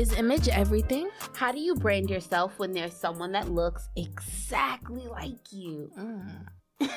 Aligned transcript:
Is 0.00 0.14
image 0.14 0.48
everything? 0.48 1.10
How 1.34 1.52
do 1.52 1.60
you 1.60 1.74
brand 1.74 2.08
yourself 2.08 2.58
when 2.58 2.72
there's 2.72 2.94
someone 2.94 3.32
that 3.32 3.50
looks 3.50 3.90
exactly 3.94 5.06
like 5.06 5.52
you? 5.52 5.90
Mm. 5.94 6.46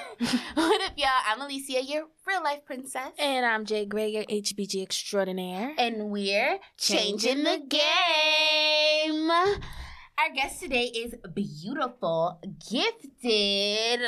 what 0.54 0.82
up, 0.82 0.94
y'all? 0.96 1.10
I'm 1.28 1.42
Alicia, 1.42 1.84
your 1.84 2.05
real 2.26 2.42
life 2.42 2.63
princess. 2.66 3.12
And 3.20 3.46
I'm 3.46 3.66
Jay 3.66 3.86
Gray, 3.86 4.08
your 4.08 4.24
HBG 4.24 4.81
extraordinaire. 4.81 5.74
And 5.78 6.12
we're 6.12 6.60
changing 6.78 7.44
the 7.44 7.62
game. 7.68 9.30
Our 9.30 10.34
guest 10.34 10.62
today 10.62 10.86
is 10.86 11.14
beautiful, 11.34 12.40
gifted, 12.72 14.00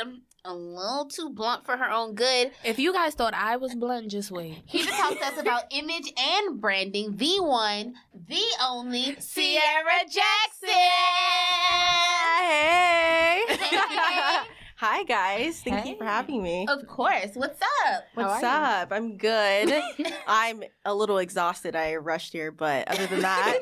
a 0.46 0.54
little 0.54 1.06
too 1.06 1.30
blunt 1.30 1.64
for 1.64 1.76
her 1.76 1.90
own 1.90 2.14
good. 2.14 2.52
If 2.64 2.78
you 2.78 2.92
guys 2.92 3.14
thought 3.14 3.34
I 3.34 3.56
was 3.56 3.74
blunt, 3.74 4.10
just 4.10 4.30
wait. 4.30 4.62
Here 4.66 4.84
to 4.84 4.90
talk 4.90 5.18
to 5.18 5.26
us 5.26 5.38
about 5.38 5.64
image 5.70 6.12
and 6.16 6.60
branding, 6.60 7.16
the 7.16 7.40
one, 7.40 7.94
the 8.28 8.44
only, 8.62 9.16
Sierra 9.18 10.04
Jackson. 10.04 10.68
Hey. 12.38 13.44
Hey. 13.48 14.38
Hi 14.78 15.04
guys. 15.04 15.62
Thank 15.62 15.86
you 15.86 15.96
for 15.96 16.04
having 16.04 16.42
me. 16.42 16.66
Of 16.68 16.86
course. 16.86 17.30
What's 17.32 17.60
up? 17.86 18.04
What's 18.12 18.44
are 18.44 18.60
you? 18.60 18.66
up? 18.82 18.92
I'm 18.92 19.16
good. 19.16 19.72
I'm 20.26 20.62
a 20.84 20.94
little 20.94 21.16
exhausted. 21.16 21.74
I 21.74 21.96
rushed 21.96 22.32
here, 22.34 22.52
but 22.52 22.86
other 22.86 23.06
than 23.06 23.22
that, 23.22 23.58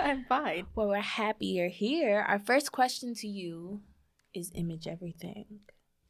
I'm 0.00 0.24
fine. 0.24 0.66
Well, 0.74 0.88
we're 0.88 1.00
happy 1.00 1.48
you're 1.48 1.68
here. 1.68 2.24
Our 2.26 2.38
first 2.38 2.72
question 2.72 3.14
to 3.16 3.28
you 3.28 3.82
is 4.34 4.50
image 4.54 4.86
everything? 4.86 5.60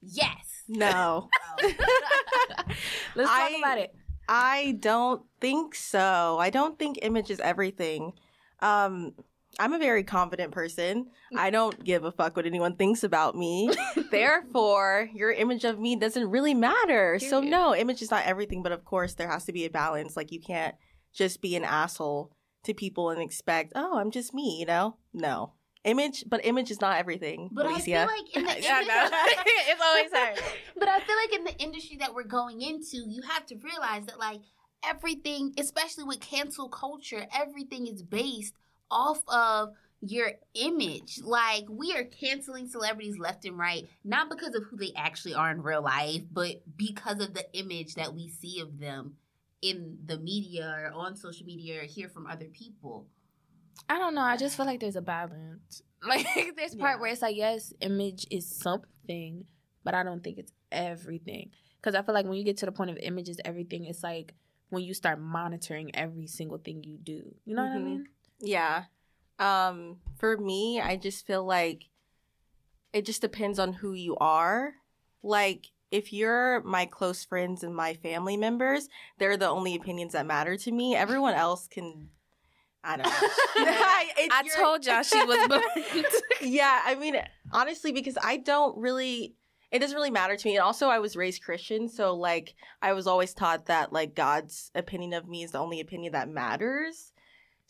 Yes. 0.02 0.64
No. 0.68 1.28
Let's 1.62 3.28
talk 3.28 3.50
I- 3.50 3.56
about 3.58 3.78
it. 3.78 3.94
I 4.28 4.76
don't 4.78 5.22
think 5.40 5.74
so. 5.74 6.38
I 6.38 6.50
don't 6.50 6.78
think 6.78 6.98
image 7.02 7.30
is 7.30 7.40
everything. 7.40 8.12
Um 8.60 9.14
I'm 9.58 9.74
a 9.74 9.78
very 9.78 10.02
confident 10.02 10.52
person. 10.52 11.10
I 11.36 11.50
don't 11.50 11.84
give 11.84 12.04
a 12.04 12.12
fuck 12.12 12.36
what 12.36 12.46
anyone 12.46 12.76
thinks 12.76 13.04
about 13.04 13.36
me. 13.36 13.70
Therefore, 14.10 15.10
your 15.12 15.30
image 15.30 15.64
of 15.64 15.78
me 15.78 15.94
doesn't 15.94 16.30
really 16.30 16.54
matter. 16.54 17.18
So 17.18 17.40
no, 17.40 17.74
image 17.74 18.00
is 18.00 18.10
not 18.10 18.24
everything, 18.24 18.62
but 18.62 18.72
of 18.72 18.84
course 18.84 19.14
there 19.14 19.28
has 19.28 19.44
to 19.44 19.52
be 19.52 19.66
a 19.66 19.70
balance. 19.70 20.16
Like 20.16 20.32
you 20.32 20.40
can't 20.40 20.74
just 21.12 21.42
be 21.42 21.54
an 21.56 21.64
asshole 21.64 22.32
to 22.64 22.72
people 22.72 23.10
and 23.10 23.20
expect, 23.20 23.72
"Oh, 23.74 23.98
I'm 23.98 24.10
just 24.10 24.32
me," 24.32 24.56
you 24.58 24.66
know? 24.66 24.96
No. 25.12 25.52
Image, 25.84 26.24
but 26.28 26.44
image 26.44 26.70
is 26.70 26.80
not 26.80 26.98
everything. 26.98 27.50
But 27.50 27.66
I 27.66 27.80
feel 27.80 28.06
like 28.06 28.36
in 28.36 28.44
the 28.44 28.60
Yeah, 28.62 28.82
I 28.82 28.84
know. 28.84 29.08
it's 29.46 29.82
always 29.82 30.12
hard. 30.12 30.38
But 30.78 30.88
I 30.88 31.00
feel 31.00 31.16
like 31.16 31.34
in 31.34 31.44
the 31.44 31.56
industry 31.58 31.96
that 31.98 32.14
we're 32.14 32.22
going 32.24 32.60
into, 32.60 32.98
you 32.98 33.22
have 33.22 33.46
to 33.46 33.56
realize 33.56 34.06
that 34.06 34.18
like 34.18 34.40
everything, 34.84 35.54
especially 35.58 36.04
with 36.04 36.20
cancel 36.20 36.68
culture, 36.68 37.26
everything 37.34 37.86
is 37.86 38.02
based 38.02 38.54
off 38.90 39.22
of 39.28 39.74
your 40.00 40.32
image. 40.54 41.20
Like 41.22 41.64
we 41.68 41.94
are 41.94 42.04
canceling 42.04 42.68
celebrities 42.68 43.18
left 43.18 43.44
and 43.44 43.58
right, 43.58 43.88
not 44.04 44.28
because 44.28 44.54
of 44.54 44.64
who 44.64 44.76
they 44.76 44.92
actually 44.96 45.34
are 45.34 45.50
in 45.50 45.62
real 45.62 45.82
life, 45.82 46.22
but 46.30 46.62
because 46.76 47.20
of 47.20 47.34
the 47.34 47.46
image 47.58 47.94
that 47.94 48.14
we 48.14 48.28
see 48.28 48.60
of 48.60 48.78
them 48.78 49.14
in 49.62 49.98
the 50.04 50.18
media 50.18 50.74
or 50.76 50.92
on 50.92 51.16
social 51.16 51.46
media 51.46 51.80
or 51.80 51.84
hear 51.84 52.08
from 52.08 52.26
other 52.26 52.46
people. 52.46 53.06
I 53.88 53.98
don't 53.98 54.14
know. 54.14 54.20
I 54.22 54.36
just 54.36 54.56
feel 54.56 54.66
like 54.66 54.80
there's 54.80 54.96
a 54.96 55.02
balance. 55.02 55.82
Like 56.04 56.26
there's 56.56 56.74
part 56.74 56.96
Yeah. 56.96 57.00
where 57.00 57.12
it's 57.12 57.22
like, 57.22 57.36
yes, 57.36 57.72
image 57.80 58.26
is 58.28 58.44
something, 58.48 59.44
but 59.84 59.94
I 59.94 60.02
don't 60.02 60.22
think 60.24 60.36
it's 60.38 60.52
everything. 60.72 61.50
Because 61.80 61.94
I 61.94 62.02
feel 62.02 62.12
like 62.12 62.26
when 62.26 62.34
you 62.38 62.42
get 62.44 62.56
to 62.58 62.66
the 62.66 62.72
point 62.72 62.90
of 62.90 62.96
image 62.98 63.28
is 63.28 63.40
everything, 63.44 63.84
it's 63.86 64.02
like 64.02 64.34
when 64.70 64.82
you 64.82 64.94
start 64.94 65.20
monitoring 65.20 65.94
every 65.94 66.26
single 66.26 66.58
thing 66.58 66.82
you 66.82 66.98
do. 66.98 67.36
You 67.44 67.54
know 67.54 67.62
what 67.62 67.70
I 67.72 67.76
Mhm. 67.76 67.84
mean? 67.84 68.06
Yeah. 68.40 68.84
Um, 69.38 70.00
for 70.16 70.36
me, 70.36 70.80
I 70.80 70.96
just 70.96 71.24
feel 71.24 71.44
like 71.44 71.84
it 72.92 73.06
just 73.06 73.20
depends 73.20 73.58
on 73.58 73.74
who 73.74 73.92
you 73.92 74.16
are. 74.16 74.74
Like, 75.22 75.68
if 75.90 76.12
you're 76.12 76.62
my 76.62 76.86
close 76.86 77.24
friends 77.24 77.62
and 77.62 77.74
my 77.74 77.94
family 77.94 78.36
members, 78.36 78.88
they're 79.18 79.36
the 79.36 79.48
only 79.48 79.74
opinions 79.76 80.12
that 80.14 80.26
matter 80.26 80.56
to 80.56 80.72
me. 80.72 80.96
Everyone 80.96 81.34
else 81.34 81.68
can, 81.68 82.10
I 82.84 82.96
don't 82.96 83.06
know. 83.06 83.12
I 84.32 84.42
your- 84.44 84.56
told 84.56 84.84
y'all 84.86 85.02
she 85.02 85.22
was 85.24 85.38
blunt. 85.48 85.64
yeah, 86.40 86.80
I 86.84 86.94
mean, 86.96 87.16
honestly, 87.52 87.92
because 87.92 88.18
I 88.22 88.38
don't 88.38 88.76
really, 88.76 89.34
it 89.70 89.78
doesn't 89.78 89.94
really 89.96 90.10
matter 90.10 90.36
to 90.36 90.48
me. 90.48 90.56
And 90.56 90.64
also, 90.64 90.88
I 90.88 90.98
was 90.98 91.16
raised 91.16 91.42
Christian, 91.42 91.88
so 91.88 92.14
like, 92.14 92.54
I 92.82 92.92
was 92.92 93.06
always 93.06 93.34
taught 93.34 93.66
that 93.66 93.92
like 93.92 94.14
God's 94.14 94.70
opinion 94.74 95.12
of 95.12 95.28
me 95.28 95.42
is 95.44 95.52
the 95.52 95.58
only 95.58 95.80
opinion 95.80 96.12
that 96.12 96.28
matters. 96.28 97.12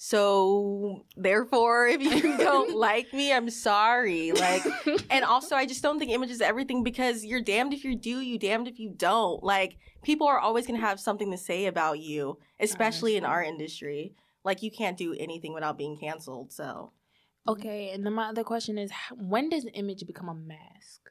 So 0.04 1.04
therefore, 1.16 1.86
if 1.86 2.02
you 2.02 2.36
don't 2.36 2.74
like 2.76 3.12
me, 3.12 3.32
I'm 3.32 3.50
sorry. 3.50 4.32
Like, 4.32 4.64
and 5.10 5.24
also, 5.24 5.54
I 5.54 5.64
just 5.64 5.80
don't 5.82 6.00
think 6.00 6.10
image 6.10 6.30
is 6.30 6.40
everything 6.40 6.82
because 6.82 7.24
you're 7.24 7.40
damned 7.40 7.72
if 7.72 7.84
you 7.84 7.94
do, 7.94 8.20
you 8.20 8.36
damned 8.36 8.66
if 8.66 8.80
you 8.80 8.90
don't. 8.96 9.44
Like, 9.44 9.76
people 10.02 10.26
are 10.26 10.40
always 10.40 10.66
gonna 10.66 10.80
have 10.80 10.98
something 10.98 11.30
to 11.30 11.38
say 11.38 11.66
about 11.66 12.00
you, 12.00 12.38
oh, 12.40 12.44
especially 12.58 13.16
in 13.16 13.24
our 13.24 13.44
industry. 13.44 14.14
Like, 14.44 14.62
you 14.62 14.70
can't 14.70 14.96
do 14.96 15.14
anything 15.14 15.52
without 15.54 15.78
being 15.78 15.96
canceled. 15.98 16.52
So. 16.52 16.92
okay, 17.48 17.90
and 17.90 18.04
then 18.06 18.12
my 18.14 18.28
other 18.28 18.44
question 18.44 18.78
is, 18.78 18.90
when 19.16 19.48
does 19.50 19.66
image 19.74 20.06
become 20.06 20.28
a 20.28 20.34
mask? 20.34 21.10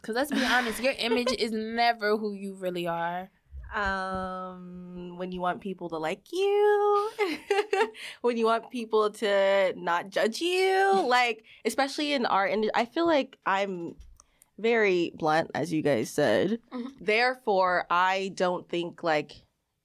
Because 0.00 0.14
let's 0.14 0.30
be 0.30 0.44
honest, 0.44 0.82
your 0.82 0.94
image 0.98 1.32
is 1.38 1.50
never 1.52 2.16
who 2.16 2.32
you 2.32 2.54
really 2.54 2.86
are. 2.86 3.30
Um, 3.74 5.18
when 5.18 5.30
you 5.32 5.40
want 5.40 5.60
people 5.60 5.88
to 5.90 5.98
like 5.98 6.32
you, 6.32 7.10
when 8.22 8.36
you 8.36 8.46
want 8.46 8.70
people 8.70 9.10
to 9.10 9.74
not 9.76 10.08
judge 10.10 10.40
you, 10.40 11.02
like 11.06 11.44
especially 11.64 12.12
in 12.12 12.24
art, 12.26 12.50
and 12.52 12.70
I 12.74 12.84
feel 12.86 13.06
like 13.06 13.36
I'm 13.44 13.96
very 14.58 15.12
blunt, 15.16 15.50
as 15.54 15.72
you 15.72 15.82
guys 15.82 16.10
said. 16.10 16.60
Mhm. 16.72 16.92
Therefore, 17.00 17.84
I 17.90 18.32
don't 18.34 18.68
think 18.68 19.02
like 19.02 19.32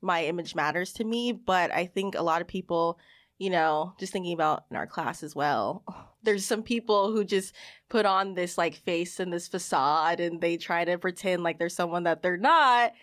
my 0.04 0.26
image 0.26 0.56
matters 0.56 0.94
to 0.94 1.04
me, 1.04 1.32
but 1.32 1.72
I 1.72 1.86
think 1.86 2.16
a 2.16 2.22
lot 2.22 2.42
of 2.42 2.48
people, 2.48 3.00
you 3.40 3.50
know, 3.50 3.94
just 4.00 4.14
thinking 4.14 4.34
about 4.34 4.66
in 4.70 4.78
our 4.78 4.88
class 4.88 5.24
as 5.24 5.36
well. 5.36 5.84
There's 6.24 6.46
some 6.46 6.64
people 6.64 7.12
who 7.12 7.26
just 7.26 7.54
put 7.90 8.06
on 8.06 8.34
this 8.34 8.58
like 8.58 8.76
face 8.76 9.20
and 9.20 9.34
this 9.34 9.50
facade 9.50 10.22
and 10.22 10.40
they 10.40 10.56
try 10.56 10.86
to 10.86 10.98
pretend 10.98 11.44
like 11.44 11.60
they're 11.60 11.68
someone 11.68 12.04
that 12.04 12.22
they're 12.22 12.38
not 12.38 12.94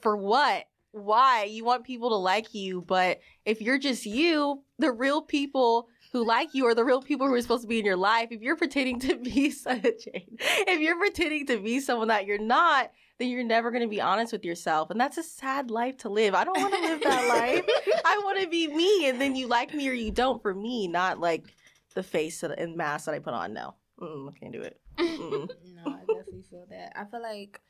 for 0.00 0.16
what? 0.16 0.64
Why? 0.92 1.44
You 1.44 1.64
want 1.64 1.84
people 1.84 2.10
to 2.10 2.16
like 2.16 2.54
you, 2.54 2.82
but 2.82 3.20
if 3.44 3.60
you're 3.60 3.78
just 3.78 4.06
you, 4.06 4.62
the 4.78 4.92
real 4.92 5.22
people 5.22 5.88
who 6.12 6.24
like 6.24 6.54
you 6.54 6.66
are 6.66 6.74
the 6.74 6.84
real 6.84 7.02
people 7.02 7.26
who 7.26 7.34
are 7.34 7.42
supposed 7.42 7.62
to 7.62 7.68
be 7.68 7.78
in 7.78 7.84
your 7.84 7.96
life. 7.96 8.28
If 8.30 8.40
you're 8.40 8.56
pretending 8.56 9.00
to 9.00 9.16
be 9.16 9.50
such 9.50 10.06
a, 10.06 10.26
if 10.38 10.80
you're 10.80 10.98
pretending 10.98 11.46
to 11.48 11.58
be 11.58 11.80
someone 11.80 12.08
that 12.08 12.26
you're 12.26 12.38
not, 12.38 12.90
then 13.18 13.28
you're 13.28 13.44
never 13.44 13.70
going 13.70 13.82
to 13.82 13.88
be 13.88 14.00
honest 14.00 14.32
with 14.32 14.44
yourself. 14.44 14.90
And 14.90 15.00
that's 15.00 15.18
a 15.18 15.22
sad 15.22 15.70
life 15.70 15.96
to 15.98 16.08
live. 16.08 16.34
I 16.34 16.44
don't 16.44 16.58
want 16.60 16.74
to 16.74 16.80
live 16.80 17.02
that 17.02 17.28
life. 17.28 17.64
I 18.04 18.20
want 18.24 18.40
to 18.40 18.48
be 18.48 18.68
me. 18.68 19.08
And 19.08 19.20
then 19.20 19.34
you 19.36 19.46
like 19.46 19.72
me 19.74 19.88
or 19.88 19.92
you 19.92 20.10
don't 20.10 20.42
for 20.42 20.54
me, 20.54 20.88
not 20.88 21.18
like 21.18 21.46
the 21.94 22.02
face 22.02 22.42
and 22.42 22.76
mask 22.76 23.06
that 23.06 23.14
I 23.14 23.18
put 23.18 23.34
on. 23.34 23.52
No. 23.54 23.74
Mm-mm, 24.00 24.30
I 24.30 24.38
can't 24.38 24.52
do 24.52 24.62
it. 24.62 24.80
No, 24.98 25.92
I 25.92 26.00
definitely 26.00 26.42
feel 26.48 26.66
that. 26.70 26.92
I 26.96 27.04
feel 27.04 27.22
like 27.22 27.60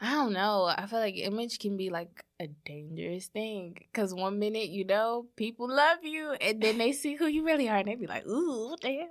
I 0.00 0.10
don't 0.10 0.32
know. 0.32 0.64
I 0.64 0.86
feel 0.86 0.98
like 0.98 1.14
image 1.16 1.60
can 1.60 1.76
be 1.76 1.88
like 1.88 2.24
a 2.40 2.48
dangerous 2.66 3.26
thing 3.28 3.76
because 3.78 4.12
one 4.12 4.40
minute 4.40 4.68
you 4.68 4.84
know 4.84 5.26
people 5.36 5.68
love 5.68 5.98
you, 6.02 6.32
and 6.32 6.60
then 6.60 6.78
they 6.78 6.90
see 6.90 7.14
who 7.14 7.26
you 7.26 7.44
really 7.44 7.68
are, 7.68 7.76
and 7.76 7.86
they 7.86 7.94
be 7.94 8.08
like, 8.08 8.26
"Ooh, 8.26 8.74
damn." 8.80 9.06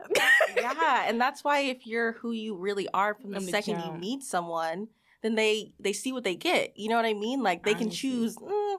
yeah, 0.57 1.05
and 1.07 1.19
that's 1.19 1.45
why 1.45 1.59
if 1.59 1.87
you're 1.87 2.11
who 2.11 2.33
you 2.33 2.57
really 2.57 2.89
are 2.93 3.13
from 3.13 3.31
the 3.31 3.37
From 3.37 3.45
the 3.45 3.51
second 3.51 3.79
you 3.79 3.93
meet 3.93 4.23
someone, 4.23 4.89
then 5.21 5.35
they 5.35 5.73
they 5.79 5.93
see 5.93 6.11
what 6.11 6.23
they 6.23 6.35
get. 6.35 6.77
You 6.77 6.89
know 6.89 6.95
what 6.95 7.05
I 7.05 7.13
mean? 7.13 7.43
Like 7.43 7.63
they 7.63 7.73
can 7.73 7.87
Honestly. 7.87 8.09
choose. 8.09 8.35
Mm, 8.37 8.77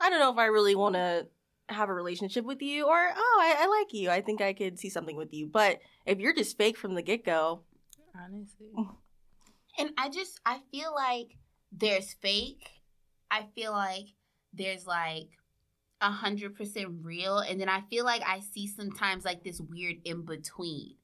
I 0.00 0.10
don't 0.10 0.20
know 0.20 0.32
if 0.32 0.38
I 0.38 0.46
really 0.46 0.74
want 0.74 0.94
to 0.94 1.26
have 1.68 1.88
a 1.88 1.94
relationship 1.94 2.44
with 2.44 2.60
you, 2.60 2.86
or 2.86 2.94
oh, 3.16 3.38
I, 3.42 3.64
I 3.64 3.66
like 3.66 3.92
you. 3.92 4.10
I 4.10 4.20
think 4.20 4.40
I 4.42 4.52
could 4.52 4.78
see 4.78 4.90
something 4.90 5.16
with 5.16 5.32
you. 5.32 5.46
But 5.46 5.78
if 6.04 6.18
you're 6.18 6.34
just 6.34 6.58
fake 6.58 6.76
from 6.76 6.94
the 6.94 7.02
get 7.02 7.24
go, 7.24 7.62
Honestly, 8.16 8.70
And 9.78 9.90
I 9.98 10.08
just 10.08 10.40
I 10.44 10.60
feel 10.70 10.94
like 10.94 11.36
there's 11.72 12.12
fake. 12.14 12.70
I 13.30 13.46
feel 13.54 13.72
like 13.72 14.06
there's 14.52 14.86
like 14.86 15.30
a 16.00 16.10
hundred 16.10 16.54
percent 16.54 16.88
real, 17.02 17.38
and 17.38 17.60
then 17.60 17.68
I 17.68 17.80
feel 17.90 18.04
like 18.04 18.22
I 18.26 18.40
see 18.40 18.66
sometimes 18.68 19.24
like 19.24 19.42
this 19.42 19.60
weird 19.60 19.96
in 20.04 20.24
between 20.24 20.96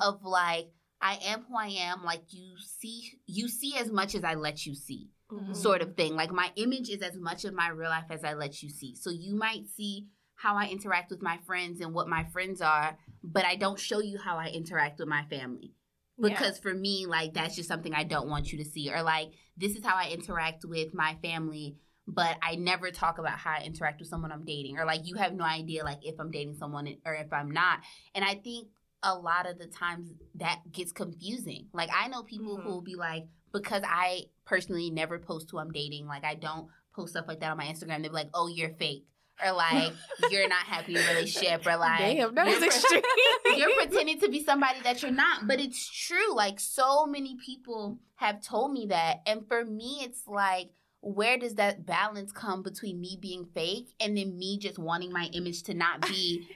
of 0.00 0.22
like 0.22 0.68
I 1.04 1.18
am 1.26 1.44
who 1.46 1.56
I 1.56 1.66
am. 1.66 2.02
Like 2.02 2.22
you 2.30 2.54
see, 2.58 3.12
you 3.26 3.46
see 3.46 3.76
as 3.76 3.92
much 3.92 4.14
as 4.14 4.24
I 4.24 4.34
let 4.34 4.64
you 4.64 4.74
see, 4.74 5.10
Mhm. 5.30 5.54
sort 5.54 5.82
of 5.82 5.96
thing. 5.96 6.16
Like 6.16 6.32
my 6.32 6.50
image 6.56 6.88
is 6.88 7.02
as 7.02 7.16
much 7.16 7.44
of 7.44 7.52
my 7.52 7.68
real 7.68 7.90
life 7.90 8.10
as 8.10 8.24
I 8.24 8.32
let 8.32 8.62
you 8.62 8.70
see. 8.70 8.94
So 8.94 9.10
you 9.10 9.34
might 9.36 9.68
see 9.68 10.08
how 10.36 10.56
I 10.56 10.68
interact 10.68 11.10
with 11.10 11.20
my 11.22 11.36
friends 11.46 11.80
and 11.80 11.92
what 11.92 12.08
my 12.08 12.24
friends 12.24 12.62
are, 12.62 12.98
but 13.22 13.44
I 13.44 13.56
don't 13.56 13.78
show 13.78 14.00
you 14.00 14.18
how 14.18 14.38
I 14.38 14.48
interact 14.48 14.98
with 14.98 15.08
my 15.08 15.24
family 15.24 15.74
because 16.20 16.58
for 16.60 16.72
me 16.72 17.06
like 17.06 17.34
that's 17.34 17.56
just 17.56 17.68
something 17.68 17.92
i 17.92 18.04
don't 18.04 18.28
want 18.28 18.52
you 18.52 18.58
to 18.58 18.64
see 18.64 18.88
or 18.88 19.02
like 19.02 19.32
this 19.56 19.74
is 19.74 19.84
how 19.84 19.96
i 19.96 20.10
interact 20.10 20.64
with 20.64 20.94
my 20.94 21.16
family 21.16 21.76
but 22.06 22.36
I 22.42 22.56
never 22.56 22.90
talk 22.90 23.18
about 23.18 23.38
how 23.38 23.52
I 23.52 23.62
interact 23.62 24.00
with 24.00 24.08
someone 24.08 24.30
I'm 24.30 24.44
dating, 24.44 24.78
or 24.78 24.84
like 24.84 25.06
you 25.06 25.16
have 25.16 25.32
no 25.32 25.44
idea 25.44 25.84
like 25.84 26.04
if 26.04 26.16
I'm 26.20 26.30
dating 26.30 26.54
someone 26.54 26.94
or 27.04 27.14
if 27.14 27.32
I'm 27.32 27.50
not. 27.50 27.80
And 28.14 28.24
I 28.24 28.34
think 28.34 28.68
a 29.04 29.14
lot 29.16 29.46
of 29.48 29.58
the 29.58 29.66
times 29.66 30.10
that 30.36 30.60
gets 30.72 30.90
confusing. 30.92 31.68
Like 31.72 31.90
I 31.94 32.08
know 32.08 32.22
people 32.22 32.56
Mhm. 32.58 32.62
who 32.64 32.68
will 32.70 32.80
be 32.82 32.96
like, 32.96 33.26
because 33.52 33.82
I 33.86 34.24
personally 34.44 34.90
never 34.90 35.18
post 35.18 35.50
who 35.50 35.58
I'm 35.58 35.70
dating, 35.70 36.06
like 36.06 36.24
I 36.24 36.34
don't 36.34 36.68
post 36.94 37.12
stuff 37.12 37.26
like 37.28 37.40
that 37.40 37.50
on 37.50 37.56
my 37.58 37.66
Instagram. 37.66 38.02
They're 38.02 38.10
like, 38.10 38.30
"Oh, 38.34 38.46
you're 38.48 38.70
fake," 38.70 39.06
or 39.44 39.52
like, 39.52 39.92
"You're 40.30 40.48
not 40.48 40.64
happy 40.64 40.94
in 40.96 41.02
a 41.04 41.08
relationship," 41.08 41.66
or 41.66 41.76
like, 41.76 41.98
Damn, 42.16 42.34
that 42.34 42.46
"You're 42.48 42.54
was 42.60 42.64
extreme. 42.64 43.02
you're 43.56 43.74
pretending 43.76 44.20
to 44.20 44.28
be 44.28 44.42
somebody 44.42 44.80
that 44.80 45.02
you're 45.02 45.10
not. 45.12 45.46
But 45.46 45.60
it's 45.60 45.86
true. 45.88 46.34
Like 46.34 46.58
so 46.60 47.06
many 47.06 47.36
people 47.36 47.98
have 48.16 48.40
told 48.42 48.72
me 48.72 48.86
that. 48.86 49.18
And 49.26 49.46
for 49.46 49.64
me, 49.64 49.98
it's 50.02 50.26
like, 50.26 50.70
where 51.00 51.36
does 51.36 51.56
that 51.56 51.84
balance 51.84 52.32
come 52.32 52.62
between 52.62 52.98
me 53.00 53.18
being 53.20 53.44
fake 53.44 53.94
and 54.00 54.16
then 54.16 54.38
me 54.38 54.56
just 54.58 54.78
wanting 54.78 55.12
my 55.12 55.28
image 55.32 55.62
to 55.64 55.74
not 55.74 56.00
be 56.00 56.46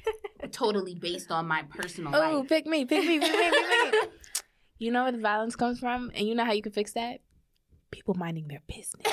totally 0.58 0.94
based 0.94 1.30
on 1.30 1.46
my 1.46 1.62
personal 1.70 2.14
Oh, 2.14 2.38
life? 2.40 2.48
pick 2.48 2.66
me, 2.66 2.84
pick 2.84 3.04
me, 3.06 3.18
pick 3.20 3.32
me, 3.32 3.52
pick 3.52 3.92
me. 3.92 3.98
You 4.80 4.92
know 4.92 5.02
where 5.02 5.12
the 5.12 5.18
violence 5.18 5.56
comes 5.56 5.80
from, 5.80 6.10
and 6.14 6.26
you 6.28 6.36
know 6.36 6.44
how 6.44 6.52
you 6.52 6.62
can 6.62 6.70
fix 6.70 6.92
that? 6.92 7.20
People 7.90 8.14
minding 8.14 8.46
their 8.46 8.62
business. 8.68 9.12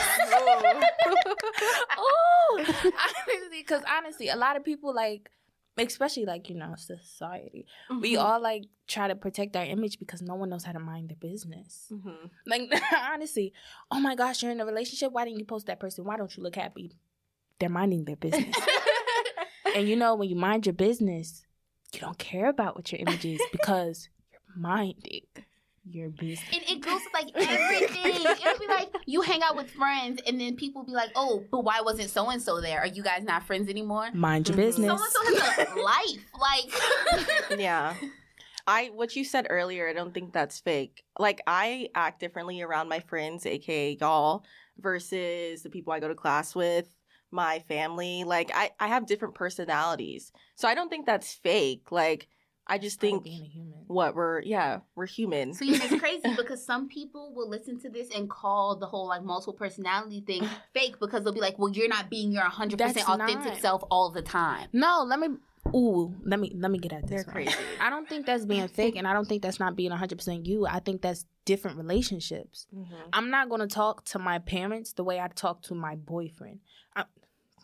oh, 1.98 2.56
honestly, 2.58 3.58
because 3.62 3.82
honestly, 3.90 4.30
a 4.30 4.36
lot 4.36 4.58
of 4.58 4.64
people 4.64 4.94
like, 4.94 5.32
especially 5.78 6.26
like 6.26 6.50
you 6.50 6.56
know 6.56 6.74
society, 6.78 7.66
we 8.02 8.14
Mhm. 8.16 8.24
all 8.24 8.40
like 8.42 8.66
try 8.88 9.08
to 9.08 9.16
protect 9.16 9.56
our 9.56 9.64
image 9.66 9.98
because 9.98 10.22
no 10.22 10.36
one 10.36 10.50
knows 10.50 10.64
how 10.64 10.72
to 10.72 10.80
mind 10.80 11.10
their 11.10 11.18
business. 11.18 11.88
Mhm. 11.92 12.30
Like 12.46 12.72
honestly, 13.12 13.52
oh 13.90 14.00
my 14.00 14.16
gosh, 14.16 14.44
you're 14.44 14.52
in 14.52 14.62
a 14.62 14.66
relationship. 14.66 15.12
Why 15.12 15.26
didn't 15.26 15.40
you 15.40 15.46
post 15.46 15.66
that 15.68 15.80
person? 15.80 16.06
Why 16.06 16.18
don't 16.18 16.36
you 16.38 16.44
look 16.44 16.56
happy? 16.56 16.92
They're 17.60 17.70
minding 17.70 18.06
their 18.06 18.18
business. 18.18 18.56
And 19.76 19.88
you 19.88 19.96
know 19.96 20.16
when 20.16 20.30
you 20.30 20.36
mind 20.36 20.66
your 20.66 20.74
business, 20.74 21.46
you 21.94 22.00
don't 22.00 22.18
care 22.18 22.50
about 22.50 22.76
what 22.76 22.92
your 22.92 23.00
image 23.02 23.26
is 23.26 23.42
because 23.52 24.10
you're 24.32 24.42
minding 24.58 25.22
your 25.88 26.10
business. 26.10 26.50
And 26.52 26.64
it 26.68 26.82
goes 26.82 27.00
with 27.06 27.14
like 27.14 27.32
everything. 27.48 28.16
It'll 28.16 28.60
be 28.60 28.68
like 28.68 28.90
you 29.06 29.22
hang 29.22 29.42
out 29.44 29.56
with 29.56 29.70
friends, 29.72 30.20
and 30.26 30.42
then 30.42 30.56
people 30.56 30.84
be 30.84 30.92
like, 30.94 31.12
"Oh, 31.16 31.46
but 31.52 31.62
why 31.64 31.82
wasn't 31.82 32.10
so 32.10 32.30
and 32.30 32.42
so 32.42 32.60
there? 32.60 32.80
Are 32.80 32.88
you 32.88 33.04
guys 33.04 33.24
not 33.24 33.44
friends 33.44 33.70
anymore?" 33.70 34.10
Mind 34.14 34.48
your 34.48 34.56
Mhm. 34.58 34.66
business. 34.66 34.88
So 35.14 35.26
and 35.28 35.38
so 35.38 35.44
has 35.44 35.68
a 35.70 35.76
life. 35.92 36.26
Like, 36.40 37.60
yeah. 37.60 37.96
I 38.68 38.86
what 38.96 39.16
you 39.16 39.24
said 39.24 39.46
earlier, 39.52 39.88
I 39.88 39.94
don't 39.94 40.12
think 40.14 40.34
that's 40.34 40.60
fake. 40.60 41.04
Like 41.20 41.42
I 41.46 41.90
act 41.94 42.20
differently 42.20 42.62
around 42.64 42.90
my 42.90 43.00
friends, 43.00 43.46
aka 43.46 43.96
y'all, 44.02 44.44
versus 44.80 45.62
the 45.62 45.70
people 45.70 45.94
I 45.94 46.00
go 46.00 46.08
to 46.08 46.16
class 46.16 46.56
with, 46.56 46.88
my 47.36 47.60
family. 47.68 48.24
Like 48.24 48.52
I, 48.54 48.72
I 48.80 48.88
have 48.88 49.06
different 49.06 49.36
personalities. 49.36 50.32
So 50.56 50.68
I 50.68 50.74
don't 50.74 50.90
think 50.90 51.06
that's 51.06 51.34
fake. 51.34 51.92
Like 51.92 52.28
I 52.68 52.78
just 52.80 53.00
think 53.00 53.24
being 53.24 53.44
a 53.44 53.46
human. 53.46 53.74
what 53.88 54.16
we're 54.16 54.42
yeah, 54.42 54.80
we're 54.96 55.06
human. 55.06 55.54
So 55.54 55.66
yeah, 55.66 55.78
it's 55.84 56.00
crazy 56.00 56.34
because 56.38 56.66
some 56.66 56.88
people 56.88 57.32
will 57.36 57.48
listen 57.50 57.80
to 57.82 57.90
this 57.90 58.10
and 58.16 58.30
call 58.30 58.76
the 58.78 58.88
whole 58.88 59.08
like 59.08 59.24
multiple 59.24 59.54
personality 59.54 60.24
thing 60.26 60.48
fake 60.74 60.96
because 61.00 61.24
they'll 61.24 61.34
be 61.34 61.42
like, 61.42 61.60
"Well, 61.60 61.70
you're 61.72 61.88
not 61.88 62.10
being 62.10 62.32
your 62.32 62.44
hundred 62.44 62.80
percent 62.80 63.08
authentic 63.08 63.54
not. 63.54 63.62
self 63.62 63.84
all 63.92 64.10
the 64.10 64.24
time." 64.24 64.70
No, 64.74 65.04
let 65.08 65.20
me. 65.20 65.28
Ooh, 65.76 66.16
let 66.24 66.40
me 66.40 66.52
let 66.56 66.70
me 66.72 66.78
get 66.78 66.94
at 66.94 67.08
this. 67.08 67.24
They're 67.24 67.34
one. 67.34 67.46
crazy. 67.46 67.58
I 67.80 67.90
don't 67.90 68.08
think 68.08 68.26
that's 68.26 68.46
being 68.46 68.68
fake, 68.68 68.96
and 68.96 69.08
I 69.08 69.14
don't 69.14 69.28
think 69.28 69.42
that's 69.42 69.60
not 69.60 69.76
being 69.76 69.90
100 69.90 70.16
percent 70.18 70.46
you. 70.46 70.66
I 70.66 70.80
think 70.80 71.02
that's 71.02 71.26
different 71.44 71.78
relationships. 71.78 72.68
Mhm. 72.76 72.86
I'm 73.14 73.30
not 73.30 73.50
gonna 73.50 73.68
talk 73.68 74.06
to 74.06 74.20
my 74.20 74.40
parents 74.40 74.94
the 74.94 75.04
way 75.04 75.20
I 75.20 75.28
talk 75.28 75.62
to 75.64 75.76
my 75.76 75.96
boyfriend. 75.96 76.60
I'm 76.96 77.06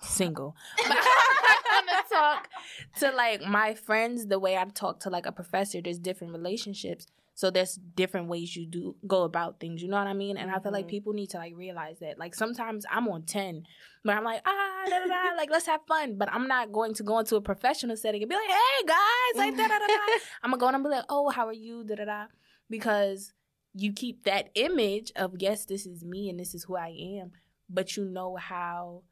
single. 0.04 0.56
But 0.88 0.98
I'm 1.72 1.86
gonna 1.86 2.02
talk 2.10 2.50
to 3.00 3.12
like 3.12 3.42
my 3.44 3.74
friends 3.74 4.28
the 4.28 4.40
way 4.40 4.58
I 4.58 4.66
talk 4.66 5.00
to 5.02 5.10
like 5.10 5.26
a 5.26 5.32
professor. 5.32 5.82
There's 5.82 6.00
different 6.00 6.34
relationships. 6.34 7.08
So 7.34 7.50
there's 7.50 7.76
different 7.96 8.28
ways 8.28 8.56
you 8.56 8.68
do 8.68 8.96
go 9.08 9.24
about 9.24 9.60
things. 9.60 9.82
You 9.82 9.88
know 9.90 9.98
what 9.98 10.06
I 10.08 10.14
mean? 10.14 10.38
And 10.38 10.52
I 10.52 10.60
feel 10.60 10.72
like 10.72 10.86
Mhm. 10.86 10.90
people 10.90 11.14
need 11.14 11.30
to 11.32 11.38
like 11.38 11.56
realize 11.56 11.98
that. 12.00 12.20
Like 12.20 12.36
sometimes 12.36 12.86
I'm 12.92 13.08
on 13.08 13.24
ten, 13.24 13.64
but 14.04 14.16
I'm 14.16 14.24
like 14.24 14.42
ah 14.46 14.84
da 14.88 15.00
da 15.00 15.06
da 15.08 15.36
like 15.38 15.50
let's 15.50 15.66
have 15.66 15.82
fun. 15.88 16.18
But 16.18 16.32
I'm 16.32 16.48
not 16.48 16.72
going 16.72 16.94
to 16.96 17.04
go 17.04 17.20
into 17.20 17.38
a 17.38 17.42
professional 17.42 17.96
setting 17.98 18.22
and 18.22 18.30
be 18.30 18.36
like 18.36 18.48
hey 18.50 18.86
guys 18.88 19.38
like 19.38 19.58
da 19.58 19.68
da 19.68 19.80
da 19.80 19.88
da. 19.88 19.96
I'm 20.44 20.52
gonna 20.52 20.60
go 20.60 20.68
and 20.68 20.84
be 20.84 20.90
like 20.90 21.06
oh 21.10 21.30
how 21.30 21.48
are 21.48 21.54
you 21.54 21.84
da 21.84 21.96
da 21.96 22.06
da 22.06 22.26
because 22.70 23.34
you 23.74 23.94
keep 23.94 24.26
that 24.26 24.50
image 24.56 25.12
of 25.16 25.34
yes 25.40 25.66
this 25.66 25.86
is 25.86 26.04
me 26.04 26.30
and 26.30 26.40
this 26.40 26.54
is 26.54 26.66
who 26.66 26.76
I 26.76 26.90
am, 27.22 27.32
but 27.70 27.96
you 27.96 28.04
know 28.06 28.36
how 28.36 29.04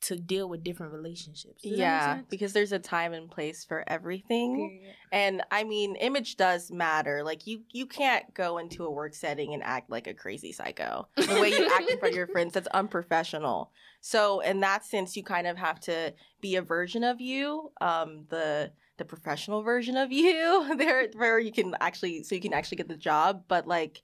to 0.00 0.16
deal 0.16 0.48
with 0.48 0.62
different 0.62 0.92
relationships. 0.92 1.62
Does 1.62 1.72
Yeah, 1.72 2.20
because 2.28 2.52
there's 2.52 2.72
a 2.72 2.78
time 2.78 3.12
and 3.12 3.30
place 3.30 3.64
for 3.64 3.84
everything. 3.86 4.54
Period. 4.54 4.94
And 5.10 5.42
I 5.50 5.64
mean, 5.64 5.96
image 5.96 6.36
does 6.36 6.70
matter. 6.70 7.22
Like 7.24 7.46
you, 7.46 7.62
you 7.72 7.86
can't 7.86 8.32
go 8.34 8.58
into 8.58 8.84
a 8.84 8.90
work 8.90 9.14
setting 9.14 9.54
and 9.54 9.62
act 9.62 9.90
like 9.90 10.06
a 10.06 10.14
crazy 10.14 10.52
psycho. 10.52 11.08
The 11.16 11.40
way 11.40 11.50
you 11.50 11.68
act 11.72 11.90
in 11.90 11.98
front 11.98 12.12
of 12.12 12.16
your 12.16 12.26
friends, 12.32 12.54
that's 12.54 12.68
unprofessional. 12.68 13.72
So 14.00 14.40
in 14.40 14.60
that 14.60 14.84
sense, 14.84 15.16
you 15.16 15.24
kind 15.24 15.46
of 15.46 15.56
have 15.56 15.80
to 15.80 16.14
be 16.40 16.56
a 16.56 16.62
version 16.62 17.02
of 17.02 17.20
you, 17.20 17.72
um, 17.80 18.26
the 18.28 18.70
the 18.98 19.04
professional 19.04 19.62
version 19.62 19.96
of 19.96 20.12
you, 20.12 20.74
there 20.78 21.08
where 21.14 21.38
you 21.38 21.52
can 21.52 21.74
actually, 21.80 22.22
so 22.24 22.34
you 22.34 22.40
can 22.40 22.52
actually 22.52 22.76
get 22.76 22.88
the 22.88 22.96
job. 22.96 23.44
But 23.48 23.66
like, 23.66 24.02